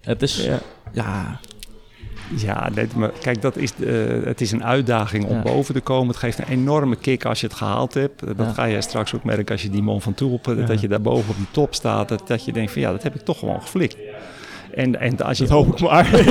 Het 0.00 0.22
is... 0.22 0.44
ja. 0.44 0.58
Ja, 0.92 1.40
Ja, 2.36 2.70
nee, 2.74 2.86
maar 2.96 3.10
kijk, 3.20 3.42
dat 3.42 3.56
is, 3.56 3.72
eh, 3.84 3.94
het 4.24 4.40
is 4.40 4.52
een 4.52 4.64
uitdaging 4.64 5.24
om 5.24 5.36
Ja. 5.36 5.42
boven 5.42 5.74
te 5.74 5.80
komen. 5.80 6.08
Het 6.08 6.16
geeft 6.16 6.38
een 6.38 6.48
enorme 6.48 6.96
kick 6.96 7.24
als 7.24 7.40
je 7.40 7.46
het 7.46 7.56
gehaald 7.56 7.94
hebt. 7.94 8.22
Eh, 8.22 8.28
Dat 8.36 8.46
Ja. 8.46 8.52
ga 8.52 8.68
jij 8.68 8.80
straks 8.80 9.14
ook 9.14 9.24
merken 9.24 9.52
als 9.52 9.62
je 9.62 9.70
die 9.70 9.82
Mont 9.82 10.02
Ventoux, 10.02 10.48
eh, 10.48 10.58
Ja. 10.58 10.66
dat 10.66 10.80
je 10.80 10.88
daar 10.88 11.00
boven 11.00 11.30
op 11.30 11.36
die 11.36 11.46
top 11.50 11.74
staat. 11.74 12.08
Dat, 12.08 12.22
dat 12.28 12.44
je 12.44 12.52
denkt 12.52 12.72
van 12.72 12.80
ja, 12.80 12.90
dat 12.90 13.02
heb 13.02 13.14
ik 13.14 13.20
toch 13.20 13.38
gewoon 13.38 13.60
geflikt. 13.62 13.96
En, 14.74 15.00
en, 15.00 15.18
als 15.18 15.38
je 15.38 15.44
Dat 15.44 15.52
hoop 15.52 15.72
ik 15.72 15.80
maar. 15.80 16.14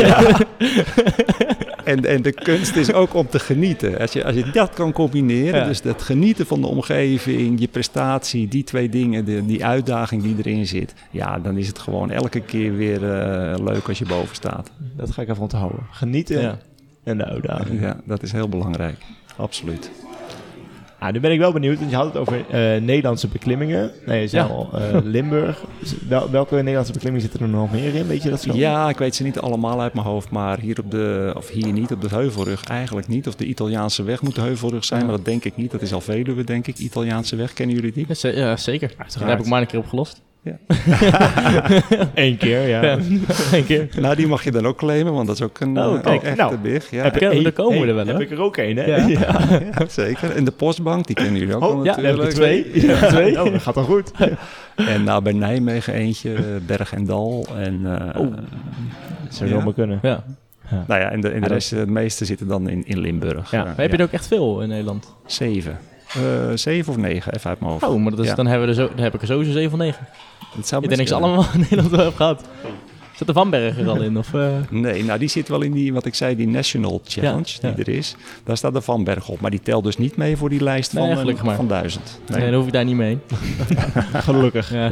en, 1.83 2.05
en 2.05 2.21
de 2.21 2.31
kunst 2.31 2.75
is 2.75 2.93
ook 2.93 3.13
om 3.13 3.27
te 3.29 3.39
genieten. 3.39 3.99
Als 3.99 4.13
je, 4.13 4.23
als 4.25 4.35
je 4.35 4.49
dat 4.51 4.73
kan 4.73 4.91
combineren, 4.91 5.59
Ja. 5.59 5.65
dus 5.67 5.81
het 5.83 6.01
genieten 6.01 6.45
van 6.45 6.61
de 6.61 6.67
omgeving, 6.67 7.59
je 7.59 7.67
prestatie, 7.67 8.47
die 8.47 8.63
twee 8.63 8.89
dingen, 8.89 9.25
de, 9.25 9.45
die 9.45 9.65
uitdaging 9.65 10.23
die 10.23 10.35
erin 10.37 10.67
zit. 10.67 10.93
Ja, 11.11 11.39
dan 11.39 11.57
is 11.57 11.67
het 11.67 11.79
gewoon 11.79 12.11
elke 12.11 12.39
keer 12.39 12.75
weer 12.75 13.11
eh, 13.11 13.55
leuk 13.63 13.87
als 13.87 13.97
je 13.97 14.05
boven 14.05 14.35
staat. 14.35 14.71
Dat 14.95 15.11
ga 15.11 15.21
ik 15.21 15.29
even 15.29 15.41
onthouden. 15.41 15.79
Genieten 15.91 16.41
ja. 16.41 16.57
en 17.03 17.17
de 17.17 17.25
uitdaging. 17.25 17.81
Ja, 17.81 17.99
dat 18.05 18.23
is 18.23 18.31
heel 18.31 18.49
belangrijk. 18.49 18.97
Absoluut. 19.35 19.91
Ah, 21.05 21.13
nu 21.13 21.19
ben 21.19 21.31
ik 21.31 21.39
wel 21.39 21.51
benieuwd, 21.51 21.77
want 21.79 21.89
je 21.89 21.95
had 21.95 22.05
het 22.05 22.17
over 22.17 22.45
eh, 22.49 22.81
Nederlandse 22.81 23.27
beklimmingen. 23.27 23.91
Nee, 24.05 24.21
je 24.21 24.27
zei 24.27 24.47
Ja. 24.47 24.53
al, 24.53 24.69
eh, 24.73 24.97
Limburg. 25.03 25.63
Wel- 26.07 26.29
welke 26.29 26.55
Nederlandse 26.55 26.91
beklimmingen 26.93 27.29
zitten 27.29 27.47
er 27.47 27.53
nog 27.55 27.71
meer 27.71 27.95
in? 27.95 28.07
Weet 28.07 28.23
je 28.23 28.29
dat 28.29 28.41
zo? 28.41 28.53
Ja, 28.53 28.89
ik 28.89 28.97
weet 28.97 29.15
ze 29.15 29.23
niet 29.23 29.39
allemaal 29.39 29.81
uit 29.81 29.93
mijn 29.93 30.05
hoofd, 30.05 30.29
maar 30.29 30.59
hier 30.59 30.79
op 30.79 30.91
de, 30.91 31.33
of 31.37 31.49
hier 31.49 31.71
niet, 31.73 31.91
op 31.91 32.01
de 32.01 32.07
Heuvelrug 32.09 32.63
eigenlijk 32.63 33.07
niet. 33.07 33.27
Of 33.27 33.35
de 33.35 33.45
Italiaanse 33.45 34.03
weg 34.03 34.21
moet 34.21 34.35
de 34.35 34.41
Heuvelrug 34.41 34.85
zijn, 34.85 35.05
maar 35.05 35.15
dat 35.15 35.25
denk 35.25 35.43
ik 35.45 35.55
niet. 35.57 35.71
Dat 35.71 35.81
is 35.81 35.93
al 35.93 36.01
Veluwe, 36.01 36.43
denk 36.43 36.67
ik. 36.67 36.77
Italiaanse 36.77 37.35
weg, 37.35 37.53
kennen 37.53 37.75
jullie 37.75 37.91
die? 37.91 38.05
Ja, 38.07 38.13
ze- 38.13 38.35
ja, 38.35 38.57
zeker. 38.57 38.93
Daar 39.19 39.29
heb 39.29 39.39
ik 39.39 39.45
maar 39.45 39.61
een 39.61 39.67
keer 39.67 39.79
opgelost. 40.51 41.83
Eén 42.13 42.37
keer, 42.37 42.67
ja. 42.67 42.83
Ja, 42.83 42.97
Eén 43.51 43.65
keer. 43.65 43.87
Nou, 43.99 44.15
die 44.15 44.27
mag 44.27 44.43
je 44.43 44.51
dan 44.51 44.65
ook 44.65 44.77
claimen, 44.77 45.13
want 45.13 45.27
dat 45.27 45.35
is 45.35 45.41
ook 45.41 45.59
een 45.59 45.77
Oh, 45.79 45.95
eh, 45.95 46.01
kijk, 46.03 46.23
echte 46.23 46.41
nou. 46.41 46.57
big. 46.57 46.91
Ja, 46.91 47.03
Heb 47.03 47.15
ik 47.15 47.21
Ja, 47.21 47.31
er 47.31 47.51
komen 47.51 47.87
er 47.87 47.95
wel, 47.95 48.05
hè? 48.05 48.11
Heb 48.11 48.21
ik 48.21 48.31
er 48.31 48.41
ook 48.41 48.57
één, 48.57 48.77
hè? 48.77 48.83
Ja. 48.85 49.07
ja, 49.07 49.85
zeker. 49.87 50.31
En 50.35 50.43
de 50.45 50.51
postbank, 50.51 51.07
die 51.07 51.15
kennen 51.15 51.39
jullie 51.39 51.55
ook 51.55 51.63
Oh, 51.63 51.75
wel 51.75 51.83
ja, 51.85 51.97
er 51.97 52.01
natuurlijk. 52.03 52.29
twee. 52.33 52.81
Ja, 52.87 53.07
twee. 53.07 53.43
Oh, 53.43 53.51
dat 53.51 53.61
gaat 53.61 53.73
dan 53.75 53.83
goed. 53.83 54.11
En 54.75 55.03
nou, 55.03 55.21
bij 55.23 55.33
Nijmegen 55.33 55.93
eentje, 55.93 56.33
eh, 56.33 56.41
Berg 56.65 56.93
en 56.93 57.05
Dal. 57.05 57.45
En, 57.57 57.85
Oh. 58.17 58.31
Dat 59.23 59.35
zou 59.35 59.49
Ja. 59.49 59.55
zomaar 59.57 59.73
kunnen. 59.73 59.99
Ja. 60.01 60.23
nou 60.87 61.01
ja, 61.01 61.11
en 61.11 61.21
de, 61.21 61.29
en 61.29 61.41
de 61.41 61.47
Ja, 61.47 61.53
rest, 61.53 61.69
de 61.69 61.87
meeste 61.87 62.25
zitten 62.25 62.47
dan 62.47 62.69
in, 62.69 62.83
in 62.87 62.99
Limburg. 62.99 63.51
Ja. 63.51 63.63
Maar 63.63 63.73
heb 63.77 63.91
je 63.91 63.97
er 63.97 64.03
ook 64.03 64.11
echt 64.11 64.27
veel 64.27 64.61
in 64.61 64.69
Nederland? 64.69 65.15
Zeven. 65.25 65.77
Eh, 66.13 66.21
zeven 66.55 66.91
of 66.93 66.97
negen, 66.99 67.33
even 67.33 67.49
uit 67.49 67.59
mijn 67.59 67.71
hoofd. 67.71 67.83
Oh, 67.83 68.01
maar 68.01 68.11
dat 68.11 68.19
is, 68.19 68.27
Ja. 68.27 68.35
dan, 68.35 68.45
hebben 68.47 68.67
we 68.67 68.73
er 68.73 68.79
zo, 68.87 68.89
dan 68.95 69.03
heb 69.03 69.13
ik 69.13 69.21
er 69.21 69.27
sowieso 69.27 69.51
7 69.51 69.71
of 69.71 69.77
9. 69.77 70.07
Dat 70.55 70.67
zou 70.67 70.83
Ik 70.83 70.87
denk 70.89 71.07
dat 71.07 71.09
ik 71.09 71.17
ze 71.21 71.23
allemaal 71.23 71.45
in 71.53 71.59
Nederland 71.69 71.89
wel 71.89 72.05
heb 72.05 72.15
gehad. 72.15 72.43
Zit 73.15 73.27
de 73.27 73.33
Vanberg 73.33 73.79
er 73.79 73.89
al 73.89 74.01
in? 74.01 74.17
Of, 74.17 74.33
eh? 74.33 74.47
Nee, 74.69 75.03
nou 75.03 75.19
die 75.19 75.27
zit 75.27 75.47
wel 75.47 75.61
in 75.61 75.71
die, 75.71 75.93
wat 75.93 76.05
ik 76.05 76.15
zei, 76.15 76.35
die 76.35 76.47
National 76.47 77.01
Challenge 77.05 77.45
Ja, 77.61 77.71
die 77.71 77.85
er 77.85 77.93
is. 77.93 78.15
Daar 78.43 78.57
staat 78.57 78.73
de 78.73 78.81
Van 78.81 79.03
Berg 79.03 79.27
op, 79.29 79.39
maar 79.41 79.51
die 79.51 79.59
telt 79.63 79.83
dus 79.83 79.97
niet 79.97 80.17
mee 80.17 80.37
voor 80.37 80.49
die 80.49 80.63
lijst 80.63 80.93
Nee, 80.93 81.03
van, 81.03 81.11
eh, 81.11 81.19
gelukkig 81.19 81.43
maar. 81.45 81.55
van 81.55 81.67
duizend. 81.67 82.19
Nee, 82.27 82.45
dan 82.45 82.53
hoef 82.53 82.65
ik 82.67 82.73
daar 82.73 82.85
niet 82.85 82.95
mee. 82.95 83.17
Gelukkig. 84.13 84.73
Ja. 84.73 84.91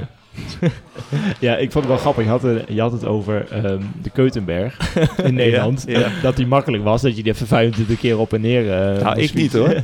Ja, 1.39 1.55
ik 1.57 1.71
vond 1.71 1.85
het 1.85 1.93
wel 1.93 1.97
grappig. 1.97 2.23
Je 2.23 2.29
had 2.29 2.41
het, 2.41 2.63
je 2.67 2.81
had 2.81 2.91
het 2.91 3.05
over 3.05 3.47
ehm, 3.51 3.81
de 4.01 4.09
Keutenberg 4.09 4.95
in 5.23 5.33
Nederland. 5.33 5.83
Ja, 5.87 5.99
ja. 5.99 6.09
Dat, 6.21 6.35
die 6.35 6.47
makkelijk 6.47 6.83
was, 6.83 7.01
dat 7.01 7.17
je 7.17 7.23
die 7.23 7.31
even 7.33 7.47
25 7.47 7.99
keer 7.99 8.19
op 8.19 8.33
en 8.33 8.41
neer... 8.41 8.71
eh, 8.95 9.03
Nou, 9.03 9.19
ik 9.19 9.33
niet 9.33 9.53
hoor. 9.53 9.83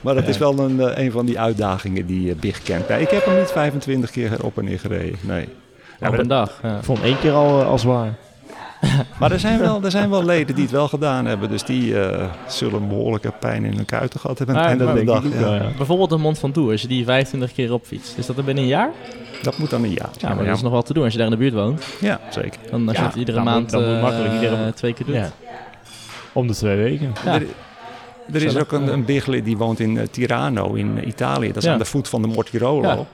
Maar 0.00 0.14
dat 0.14 0.28
is 0.28 0.38
wel 0.38 0.58
een, 0.58 0.80
eh, 0.80 1.04
een 1.04 1.10
van 1.12 1.26
die 1.26 1.40
uitdagingen 1.40 2.06
die 2.06 2.30
eh, 2.30 2.36
Big 2.36 2.62
kent. 2.62 2.88
Ja, 2.88 2.94
ik 2.94 3.10
heb 3.10 3.24
hem 3.24 3.38
niet 3.38 3.50
25 3.50 4.10
keer 4.10 4.44
op 4.44 4.58
en 4.58 4.64
neer 4.64 4.78
gereden, 4.78 5.18
nee. 5.20 5.48
Ja, 6.00 6.08
op 6.08 6.18
een 6.18 6.28
dag. 6.28 6.58
Ja. 6.62 6.76
Ik 6.76 6.84
vond 6.84 7.02
één 7.02 7.18
keer 7.18 7.32
al, 7.32 7.60
eh, 7.60 7.66
al 7.68 7.78
zwaar. 7.78 8.14
maar 9.18 9.32
er, 9.32 9.40
zijn 9.40 9.58
wel, 9.58 9.80
er 9.84 9.90
zijn 9.90 10.10
wel 10.10 10.24
leden 10.24 10.54
die 10.54 10.64
het 10.64 10.72
wel 10.72 10.88
gedaan 10.88 11.26
hebben. 11.26 11.48
Dus 11.50 11.62
die 11.64 12.00
eh, 12.00 12.24
zullen 12.46 12.88
behoorlijke 12.88 13.32
pijn 13.40 13.64
in 13.64 13.76
hun 13.76 13.84
kuiten 13.84 14.20
gehad 14.20 14.38
hebben. 14.38 14.56
van 14.56 14.78
de 14.78 14.84
denk 14.84 14.98
ik 14.98 15.06
dag. 15.06 15.22
ja. 15.22 15.38
wel, 15.40 15.54
ja. 15.54 15.68
Bijvoorbeeld 15.76 16.12
een 16.12 16.20
Mont 16.20 16.38
Ventoux, 16.38 16.70
als 16.72 16.82
je 16.82 16.88
die 16.88 17.04
25 17.04 17.52
keer 17.52 17.72
opfietst. 17.72 18.18
Is 18.18 18.26
dat 18.26 18.36
er 18.38 18.44
binnen 18.44 18.62
een 18.64 18.70
jaar? 18.70 18.90
Dat 19.42 19.58
moet 19.58 19.70
dan 19.70 19.82
een 19.84 19.90
jaar. 19.92 20.08
Ja, 20.18 20.34
maar 20.34 20.44
dat 20.44 20.56
is 20.56 20.62
nog 20.62 20.72
wel 20.72 20.82
te 20.82 20.92
doen 20.92 21.02
als 21.04 21.12
je 21.12 21.18
daar 21.18 21.26
in 21.26 21.32
de 21.32 21.38
buurt 21.38 21.52
woont. 21.54 21.84
ja 22.00 22.20
zeker. 22.30 22.58
Dan 22.70 22.88
als 22.88 22.96
Ja, 22.96 23.02
je 23.02 23.08
het 23.08 23.16
iedere 23.16 23.36
dan 23.36 23.46
moet- 23.46 23.54
maand 23.54 23.72
moet 23.72 23.82
eh, 23.96 24.02
makkelijk 24.02 24.34
iedere- 24.34 24.72
twee 24.74 24.92
keer 24.94 25.06
doet. 25.06 25.14
Ja. 25.14 25.30
Om 26.32 26.46
de 26.46 26.54
twee 26.54 26.76
weken. 26.76 27.12
Ja. 27.24 27.38
Er, 28.32 28.42
is 28.42 28.56
ook 28.56 28.72
een, 28.72 28.92
een 28.92 29.04
Bigley 29.04 29.42
die 29.42 29.56
woont 29.56 29.80
in 29.80 29.98
eh, 29.98 30.06
Tirano 30.10 30.72
in 30.72 31.08
Italië. 31.08 31.46
Dat 31.48 31.56
is 31.56 31.64
Ja. 31.64 31.72
aan 31.72 31.78
de 31.78 31.84
voet 31.84 32.08
van 32.08 32.22
de 32.22 32.28
Mortirolo. 32.28 32.82
Ja. 32.82 33.06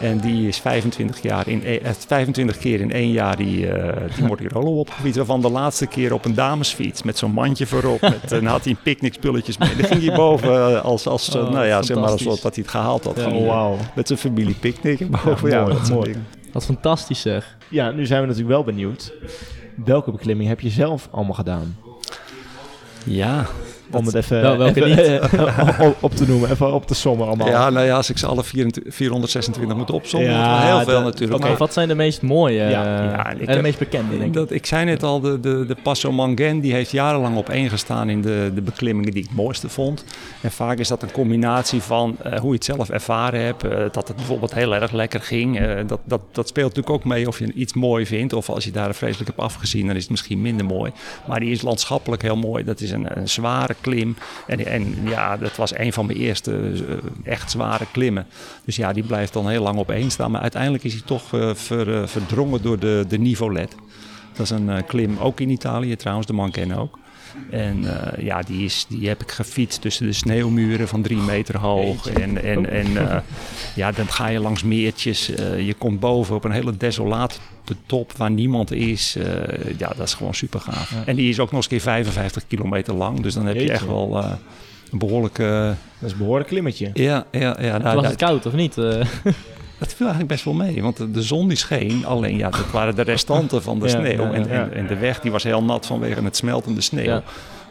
En 0.00 0.18
die 0.18 0.48
is 0.48 0.58
25, 0.58 1.22
jaar 1.22 1.48
in, 1.48 1.62
e- 1.64 1.76
eh, 1.76 1.90
25 2.06 2.58
keer 2.58 2.80
in 2.80 2.92
één 2.92 3.10
jaar 3.12 3.36
die, 3.36 3.68
eh 3.70 4.14
die 4.16 4.24
Mortirolo 4.28 4.78
opgefietst. 4.78 5.16
Waarvan 5.16 5.40
de 5.40 5.50
laatste 5.50 5.86
keer 5.86 6.12
op 6.12 6.24
een 6.24 6.34
damesfiets 6.34 7.02
met 7.02 7.18
zo'n 7.18 7.32
mandje 7.32 7.66
voorop. 7.66 8.00
Met, 8.00 8.32
en 8.32 8.46
had 8.46 8.64
hij 8.64 8.76
picknickspulletjes 8.82 9.58
mee. 9.58 9.76
Dan 9.76 9.84
ging 9.86 10.04
hij 10.06 10.16
boven 10.16 10.54
eh, 10.54 10.84
als, 10.84 11.06
als, 11.06 11.34
eh, 11.34 11.42
Oh, 11.44 11.50
nou 11.50 11.66
ja, 11.66 11.82
zeg 11.82 11.96
maar 11.96 12.10
wat 12.10 12.18
dat 12.42 12.54
hij 12.54 12.62
het 12.64 12.68
gehaald 12.68 13.04
had. 13.04 13.16
Ja. 13.16 13.22
Van, 13.22 13.44
wauw. 13.44 13.76
Met 13.94 14.06
zijn 14.06 14.18
familie 14.18 14.54
picknick 14.54 15.10
boven. 15.24 15.48
Ja, 15.50 15.56
Ja, 15.56 15.62
mooi, 15.62 15.74
dat 15.74 15.86
soort 15.86 16.06
mooi. 16.06 16.16
Wat 16.52 16.64
fantastisch 16.64 17.20
zeg. 17.20 17.56
Ja, 17.68 17.90
nu 17.90 18.06
zijn 18.06 18.20
we 18.20 18.26
natuurlijk 18.26 18.54
wel 18.54 18.64
benieuwd. 18.64 19.12
Welke 19.84 20.10
beklimming 20.10 20.48
heb 20.48 20.60
je 20.60 20.70
zelf 20.70 21.08
allemaal 21.10 21.34
gedaan? 21.34 21.76
Ja, 23.04 23.46
Om 23.92 24.06
het 24.06 24.14
even, 24.14 24.40
Wel- 24.40 24.56
welke 24.56 24.84
even 24.84 25.22
op, 25.88 25.96
op 26.00 26.14
te 26.14 26.26
noemen, 26.28 26.50
even 26.50 26.72
op 26.72 26.86
te 26.86 26.94
sommen 26.94 27.26
allemaal. 27.26 27.48
ja, 27.48 27.70
nou 27.70 27.86
ja, 27.86 27.96
als 27.96 28.10
ik 28.10 28.18
ze 28.18 28.26
alle 28.26 28.44
24 28.44 28.94
426 28.94 29.76
moet 29.76 29.90
opzommen, 29.90 30.30
Ja, 30.30 30.60
heel 30.76 30.84
veel 30.84 31.02
natuurlijk. 31.02 31.44
oké. 31.44 31.56
Wat 31.56 31.72
zijn 31.72 31.88
de 31.88 31.94
meest 31.94 32.22
mooie 32.22 32.60
eh, 32.62 32.70
Ja, 32.70 32.82
ja, 33.04 33.30
ik 33.30 33.38
en 33.40 33.46
de 33.46 33.52
heb- 33.52 33.62
meest 33.62 33.78
bekende, 33.78 34.10
denk 34.10 34.22
ik? 34.22 34.32
Dat, 34.32 34.50
ik 34.50 34.66
zei 34.66 34.84
net 34.84 35.02
al, 35.02 35.20
de, 35.20 35.40
de, 35.40 35.64
de 35.66 35.76
Passo 35.82 36.12
Mangen 36.12 36.60
die 36.60 36.72
heeft 36.72 36.90
jarenlang 36.90 37.36
op 37.36 37.48
één 37.48 37.68
gestaan 37.70 38.08
in 38.10 38.20
de, 38.22 38.50
de 38.54 38.62
beklimmingen 38.62 39.10
die 39.12 39.22
ik 39.22 39.28
het 39.28 39.36
mooiste 39.36 39.68
vond. 39.68 40.04
En 40.40 40.50
vaak 40.50 40.78
is 40.78 40.88
dat 40.88 41.02
een 41.02 41.12
combinatie 41.12 41.82
van 41.82 42.16
eh, 42.22 42.38
hoe 42.38 42.48
je 42.48 42.54
het 42.54 42.64
zelf 42.64 42.90
ervaren 42.90 43.40
hebt. 43.44 43.64
eh, 43.64 43.70
dat 43.92 44.08
het 44.08 44.16
bijvoorbeeld 44.16 44.54
heel 44.54 44.74
erg 44.74 44.92
lekker 44.92 45.20
ging. 45.20 45.58
eh, 45.60 45.76
dat, 45.86 46.00
dat, 46.04 46.20
dat 46.32 46.48
speelt 46.48 46.68
natuurlijk 46.74 46.94
ook 46.96 47.04
mee 47.04 47.26
of 47.28 47.38
je 47.38 47.52
iets 47.52 47.74
mooi 47.74 48.06
vindt. 48.06 48.32
Of 48.32 48.48
als 48.50 48.64
je 48.64 48.70
daar 48.70 48.94
vreselijk 48.94 49.28
hebt 49.28 49.40
afgezien, 49.40 49.86
dan 49.86 49.96
is 49.96 50.02
het 50.02 50.10
misschien 50.10 50.40
minder 50.40 50.66
mooi. 50.66 50.92
Maar 51.26 51.40
die 51.40 51.50
is 51.50 51.62
landschappelijk 51.62 52.22
heel 52.22 52.36
mooi. 52.36 52.64
Dat 52.64 52.80
is 52.80 52.90
een, 52.90 53.18
een 53.18 53.28
zware 53.28 53.74
klim. 53.80 54.16
En, 54.46 54.66
en 54.66 54.96
ja, 55.04 55.36
dat 55.36 55.56
was 55.56 55.78
een 55.78 55.92
van 55.92 56.06
mijn 56.06 56.18
eerste 56.18 56.52
eh, 56.52 57.32
echt 57.32 57.50
zware 57.50 57.86
klimmen. 57.92 58.26
Dus 58.64 58.76
ja, 58.76 58.92
die 58.92 59.02
blijft 59.02 59.32
dan 59.32 59.48
heel 59.48 59.62
lang 59.62 59.78
op 59.78 59.90
één 59.90 60.10
staan. 60.10 60.30
Maar 60.30 60.40
uiteindelijk 60.40 60.84
is 60.84 60.92
hij 60.92 61.02
toch 61.04 61.34
eh, 61.34 61.54
ver, 61.54 62.00
eh, 62.00 62.06
verdrongen 62.06 62.62
door 62.62 62.78
de, 62.78 63.04
de 63.08 63.18
Nivolet. 63.18 63.74
Dat 64.32 64.44
is 64.44 64.50
een 64.50 64.84
klim, 64.86 65.18
ook 65.18 65.40
in 65.40 65.50
Italië 65.50 65.96
trouwens, 65.96 66.26
de 66.26 66.32
Manken 66.32 66.72
ook. 66.72 66.98
En 67.50 68.02
eh, 68.02 68.24
ja, 68.24 68.42
die, 68.42 68.64
is, 68.64 68.86
die 68.88 69.08
heb 69.08 69.22
ik 69.22 69.30
gefietst 69.30 69.80
tussen 69.80 70.06
de 70.06 70.12
sneeuwmuren 70.12 70.88
van 70.88 71.02
drie 71.02 71.16
meter 71.16 71.58
hoog. 71.58 72.06
En, 72.06 72.42
en, 72.42 72.70
en 72.70 73.10
eh, 73.10 73.20
ja, 73.74 73.92
dan 73.92 74.08
ga 74.08 74.26
je 74.26 74.40
langs 74.40 74.62
meertjes. 74.62 75.30
eh, 75.30 75.66
je 75.66 75.74
komt 75.74 76.00
boven 76.00 76.34
op 76.34 76.44
een 76.44 76.50
hele 76.50 76.76
desolate 76.76 77.36
top 77.86 78.12
waar 78.16 78.30
niemand 78.30 78.72
is. 78.72 79.16
Ja, 79.78 79.92
dat 79.96 80.06
is 80.06 80.14
gewoon 80.14 80.34
super 80.34 80.60
gaaf. 80.60 80.94
En 81.06 81.16
die 81.16 81.28
is 81.28 81.40
ook 81.40 81.46
nog 81.46 81.54
eens 81.54 81.64
een 81.64 81.70
keer 81.70 81.80
55 81.80 82.46
kilometer 82.46 82.94
lang. 82.94 83.20
Dus 83.20 83.34
dan 83.34 83.46
heb 83.46 83.56
je 83.56 83.72
echt 83.72 83.86
wel 83.86 84.24
een 84.90 84.98
behoorlijke... 84.98 85.74
Dat 85.98 86.06
is 86.08 86.12
een 86.12 86.18
behoorlijk 86.18 86.48
klimmetje. 86.48 86.90
ja, 86.94 87.24
ja, 87.30 87.56
ja. 87.60 87.70
nou, 87.70 87.82
was 87.82 87.94
nou, 87.94 88.06
het 88.06 88.16
koud 88.16 88.46
of 88.46 88.52
niet? 88.52 88.78
Eh, 88.78 88.84
dat 89.78 89.94
viel 89.94 90.06
eigenlijk 90.06 90.26
best 90.28 90.44
wel 90.44 90.54
mee, 90.54 90.82
want 90.82 90.96
de, 90.96 91.10
de 91.10 91.22
zon 91.22 91.48
die 91.48 91.56
scheen. 91.56 92.06
Alleen 92.06 92.36
ja, 92.36 92.50
dat 92.50 92.70
waren 92.70 92.94
de 92.94 93.02
restanten 93.02 93.62
van 93.62 93.78
de 93.78 93.84
Ja, 93.88 93.90
sneeuw. 93.90 94.22
ja, 94.22 94.32
en, 94.32 94.44
ja. 94.48 94.50
en, 94.50 94.72
en 94.72 94.86
de 94.86 94.96
weg 94.96 95.20
die 95.20 95.30
was 95.30 95.42
heel 95.42 95.62
nat 95.62 95.86
vanwege 95.86 96.22
het 96.24 96.36
smeltende 96.36 96.80
sneeuw. 96.80 97.04
Ja. 97.04 97.22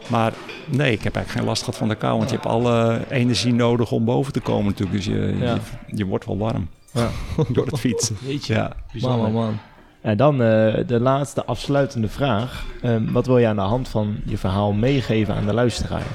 Maar 0.06 0.32
nee, 0.66 0.92
ik 0.92 1.02
heb 1.02 1.14
eigenlijk 1.14 1.30
geen 1.38 1.44
last 1.44 1.62
gehad 1.62 1.78
van 1.78 1.88
de 1.88 1.94
kou. 1.94 2.16
Want 2.18 2.30
je 2.30 2.36
hebt 2.36 2.48
alle 2.48 3.00
energie 3.10 3.52
nodig 3.52 3.92
om 3.92 4.04
boven 4.04 4.32
te 4.32 4.40
komen 4.40 4.64
natuurlijk. 4.64 4.96
Dus 4.96 5.04
je, 5.06 5.36
Ja. 5.40 5.54
je, 5.54 5.96
je 5.96 6.04
wordt 6.06 6.26
wel 6.26 6.38
warm 6.38 6.68
Ja. 6.92 7.08
door 7.54 7.66
het 7.66 7.78
fietsen. 7.78 8.16
Jeetje. 8.26 8.54
Ja. 8.54 8.72
man, 9.00 9.18
man, 9.18 9.32
man. 9.32 9.58
En 10.00 10.16
dan 10.16 10.32
eh, 10.42 10.74
de 10.86 11.00
laatste 11.00 11.44
afsluitende 11.44 12.08
vraag. 12.08 12.64
Ehm, 12.82 13.12
wat 13.12 13.26
wil 13.26 13.38
je 13.38 13.46
aan 13.46 13.56
de 13.56 13.62
hand 13.62 13.88
van 13.88 14.16
je 14.24 14.38
verhaal 14.38 14.72
meegeven 14.72 15.34
aan 15.34 15.46
de 15.46 15.54
luisteraar? 15.54 16.06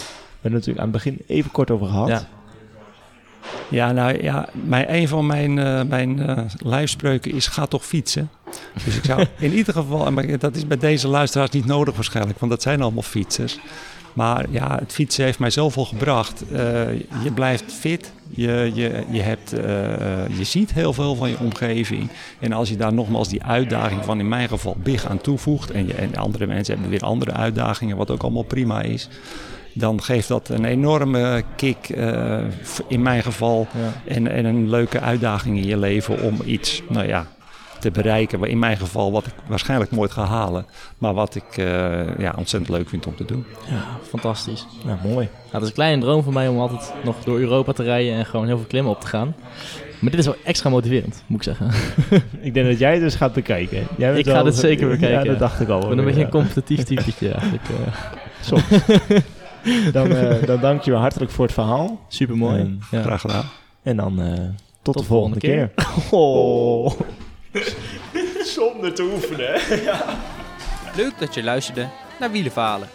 We 0.46 0.52
hebben 0.52 0.70
het 0.70 0.80
natuurlijk 0.80 1.08
aan 1.08 1.14
het 1.14 1.26
begin 1.28 1.38
even 1.38 1.52
kort 1.52 1.72
over 1.72 1.88
gehad. 1.88 2.08
Ja. 2.08 2.28
Ja, 3.70 3.92
nou 3.92 4.24
ja, 4.24 4.50
mijn, 4.54 4.94
een 4.94 5.08
van 5.08 5.26
mijn, 5.26 5.60
eh 5.60 5.82
mijn 5.84 6.20
eh, 6.20 6.44
lijfspreuken 6.58 7.32
is 7.32 7.48
ga 7.48 7.66
toch 7.66 7.86
fietsen. 7.86 8.30
Dus 8.86 8.96
ik 8.98 9.04
zou 9.04 9.26
in 9.40 9.54
ieder 9.54 9.74
geval, 9.74 10.12
maar 10.12 10.38
dat 10.38 10.56
is 10.56 10.68
bij 10.68 10.78
deze 10.78 11.08
luisteraars 11.08 11.50
niet 11.50 11.66
nodig 11.66 11.96
waarschijnlijk, 11.96 12.40
want 12.40 12.52
dat 12.52 12.62
zijn 12.62 12.82
allemaal 12.82 13.04
fietsers. 13.04 13.60
Maar 14.14 14.46
ja, 14.50 14.78
het 14.80 14.94
fietsen 14.94 15.26
heeft 15.26 15.40
mij 15.40 15.50
zoveel 15.50 15.86
gebracht. 15.86 16.44
Eh, 16.52 17.00
je 17.24 17.32
blijft 17.34 17.74
fit, 17.74 18.12
je, 18.30 18.72
je, 18.74 19.04
je, 19.10 19.22
hebt, 19.22 19.50
je 20.38 20.44
ziet 20.44 20.74
heel 20.74 20.94
veel 20.94 21.16
van 21.16 21.30
je 21.30 21.40
omgeving. 21.40 22.10
En 22.40 22.54
als 22.54 22.70
je 22.70 22.78
daar 22.78 22.94
nogmaals 22.94 23.30
die 23.30 23.44
uitdaging 23.44 24.06
van 24.06 24.20
in 24.20 24.28
mijn 24.28 24.48
geval 24.48 24.76
big 24.84 25.06
aan 25.06 25.22
toevoegt... 25.22 25.72
en, 25.72 25.88
je, 25.88 25.94
en 25.94 26.16
andere 26.16 26.46
mensen 26.46 26.74
hebben 26.74 26.92
weer 26.92 27.04
andere 27.04 27.32
uitdagingen, 27.32 27.98
wat 27.98 28.12
ook 28.12 28.24
allemaal 28.24 28.44
prima 28.44 28.82
is... 28.82 29.10
dan 29.78 30.02
geeft 30.04 30.28
dat 30.28 30.50
een 30.50 30.66
enorme 30.66 31.44
kick 31.56 31.90
eh, 31.90 32.38
in 32.88 33.02
mijn 33.02 33.24
geval... 33.24 33.68
Ja. 33.72 34.14
En, 34.14 34.28
en 34.28 34.46
een 34.46 34.70
leuke 34.70 35.00
uitdaging 35.00 35.58
in 35.58 35.66
je 35.68 35.78
leven 35.78 36.22
om 36.22 36.38
iets, 36.46 36.82
nou 36.90 37.08
ja, 37.08 37.28
te 37.80 37.92
bereiken. 37.92 38.44
In 38.44 38.60
mijn 38.60 38.78
geval 38.78 39.12
wat 39.12 39.26
ik 39.26 39.34
waarschijnlijk 39.48 39.92
nooit 39.92 40.12
ga 40.12 40.24
halen. 40.24 40.66
Maar 40.98 41.14
wat 41.14 41.36
ik 41.36 41.58
eh, 41.58 42.18
ja, 42.18 42.34
ontzettend 42.38 42.78
leuk 42.78 42.90
vind 42.90 43.08
om 43.08 43.16
te 43.16 43.26
doen. 43.26 43.46
Ja, 43.70 43.84
fantastisch. 44.08 44.66
Nou, 44.86 44.98
mooi. 45.04 45.26
Nou, 45.26 45.52
dat 45.52 45.62
is 45.62 45.68
een 45.68 45.74
kleine 45.74 46.02
droom 46.02 46.24
van 46.24 46.34
mij 46.34 46.48
om 46.48 46.60
altijd 46.60 46.94
nog 47.04 47.16
door 47.24 47.40
Europa 47.40 47.72
te 47.72 47.84
rijden 47.84 48.14
en 48.14 48.26
gewoon 48.26 48.46
heel 48.46 48.58
veel 48.58 48.68
klimmen 48.68 48.92
op 48.92 49.02
te 49.02 49.08
gaan. 49.08 49.36
Maar 50.00 50.12
dit 50.12 50.20
is 50.20 50.26
wel 50.26 50.36
extra 50.44 50.70
motiverend, 50.70 51.24
moet 51.28 51.38
ik 51.48 51.56
zeggen. 51.56 51.72
Ik 52.48 52.54
denk 52.54 52.68
dat 52.68 52.80
jij 52.80 52.92
het 52.92 53.02
dus 53.02 53.16
gaat 53.16 53.34
bekijken. 53.34 53.88
Jij 53.98 54.14
bent 54.14 54.28
Ik 54.28 54.34
ga 54.34 54.44
dit 54.44 54.56
zeker 54.56 54.88
bekijken, 54.88 55.18
Ja, 55.18 55.24
dat 55.24 55.34
ja. 55.34 55.40
dacht 55.40 55.60
ik 55.60 55.70
al. 55.70 55.82
Ik 55.82 55.90
ben 55.90 55.98
een 55.98 56.04
beetje 56.06 56.20
ja. 56.20 56.26
een 56.26 56.32
competitief 56.32 56.84
typetje 56.84 57.32
eigenlijk. 57.32 57.64
eh. 57.70 57.94
Soms. 58.48 58.64
dan, 59.92 60.16
eh, 60.16 60.44
dan 60.44 60.60
dank 60.60 60.82
je 60.82 60.92
wel 60.92 61.00
hartelijk 61.00 61.32
voor 61.32 61.46
het 61.46 61.54
verhaal. 61.54 62.00
Super 62.08 62.38
mooi. 62.38 62.80
Ja. 62.92 63.02
Graag 63.02 63.22
gedaan. 63.22 63.46
En 63.84 63.98
dan 63.98 64.22
eh, 64.22 64.34
tot, 64.82 64.94
de 64.94 65.02
de 65.02 65.08
volgende 65.08 65.40
volgende 65.40 65.40
keer. 65.40 65.72
Oh. 66.20 66.92
Zonder 68.56 68.94
te 68.94 69.04
oefenen. 69.14 69.62
Leuk 70.96 71.20
dat 71.20 71.34
je 71.34 71.44
luisterde 71.44 71.88
naar 72.20 72.32
Wielenverhalen. 72.32 72.88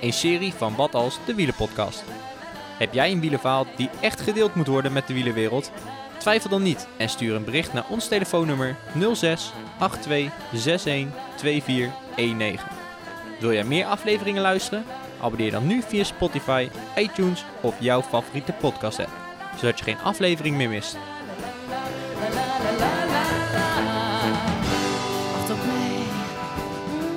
Een 0.00 0.12
serie 0.12 0.52
van 0.52 0.74
Wat 0.76 0.94
Als, 0.94 1.18
de 1.26 1.34
Wielenpodcast. 1.34 2.04
Heb 2.78 2.94
jij 2.94 3.12
een 3.12 3.20
wielenverhaal 3.20 3.66
die 3.76 3.90
echt 4.00 4.20
gedeeld 4.20 4.54
moet 4.54 4.66
worden 4.66 4.92
met 4.92 5.06
de 5.06 5.14
wielenwereld? 5.14 5.70
Twijfel 6.18 6.50
dan 6.50 6.62
niet 6.62 6.88
en 6.96 7.08
stuur 7.08 7.34
een 7.34 7.44
bericht 7.44 7.72
naar 7.72 7.84
ons 7.90 8.08
telefoonnummer 8.08 8.76
06 9.14 9.52
82 9.78 10.32
61 10.52 11.12
24 11.36 11.92
19. 12.36 12.66
Wil 13.40 13.52
jij 13.52 13.64
meer 13.64 13.84
afleveringen 13.84 14.42
luisteren? 14.42 14.84
Abonneer 15.20 15.50
dan 15.50 15.66
nu 15.66 15.82
via 15.86 16.04
Spotify, 16.04 16.68
iTunes 16.96 17.44
of 17.60 17.74
jouw 17.78 18.02
favoriete 18.02 18.52
podcast 18.52 18.98
app, 18.98 19.10
zodat 19.58 19.78
je 19.78 19.84
geen 19.84 19.98
aflevering 19.98 20.56
meer 20.56 20.68
mist. 20.68 20.96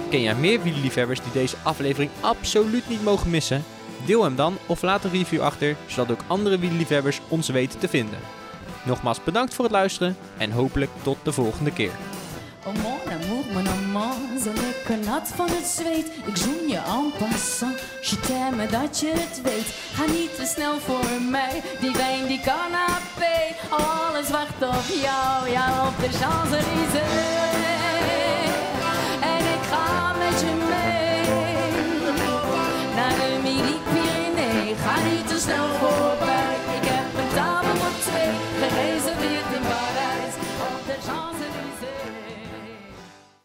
Ken 0.09 0.21
jij 0.21 0.35
meer 0.35 0.61
wielerliefhebbers 0.61 1.21
die 1.21 1.31
deze 1.31 1.55
aflevering 1.63 2.11
absoluut 2.19 2.89
niet 2.89 3.03
mogen 3.03 3.29
missen? 3.29 3.63
Deel 4.05 4.23
hem 4.23 4.35
dan 4.35 4.57
of 4.65 4.81
laat 4.81 5.03
een 5.03 5.11
review 5.11 5.41
achter, 5.41 5.75
zodat 5.85 6.11
ook 6.11 6.23
andere 6.27 6.59
wielerliefhebbers 6.59 7.21
ons 7.27 7.49
weten 7.49 7.79
te 7.79 7.87
vinden. 7.87 8.19
Nogmaals 8.83 9.23
bedankt 9.23 9.53
voor 9.53 9.65
het 9.65 9.73
luisteren 9.73 10.17
en 10.37 10.51
hopelijk 10.51 10.91
tot 11.01 11.17
de 11.23 11.31
volgende 11.31 11.71
keer. 11.71 11.91
van 15.27 15.49
het 15.49 15.65
zweet. 15.65 16.07
Ik 16.25 16.37
zoen 16.37 16.67
je 16.67 16.77
en 16.77 17.11
passant, 17.17 17.79
je 18.01 18.19
t'aime 18.19 18.67
dat 18.67 18.99
je 18.99 19.11
het 19.15 19.41
weet. 19.41 19.67
Ga 19.93 20.05
niet 20.05 20.35
te 20.35 20.45
snel 20.45 20.79
voor 20.79 21.21
mij, 21.29 21.61
die 21.79 21.91
wijn, 21.91 22.27
die 22.27 22.39
canapé. 22.39 23.37
Alles 23.69 24.29
wacht 24.29 24.61
op 24.61 24.87
jou, 25.01 25.49
jou 25.51 25.87
op 25.87 25.97
de 25.99 26.09
Champs-Élysées. 26.17 27.57
En 29.33 29.43
ik 29.55 29.63
ga 29.71 30.13
met 30.13 30.39
je 30.39 30.53
mee, 30.73 31.21
naar 32.95 33.15
de 33.21 33.39
Midi-Pyrénées. 33.43 34.77
Ga 34.83 34.95
niet 35.09 35.27
te 35.27 35.39
snel 35.39 35.67
voor 35.79 36.08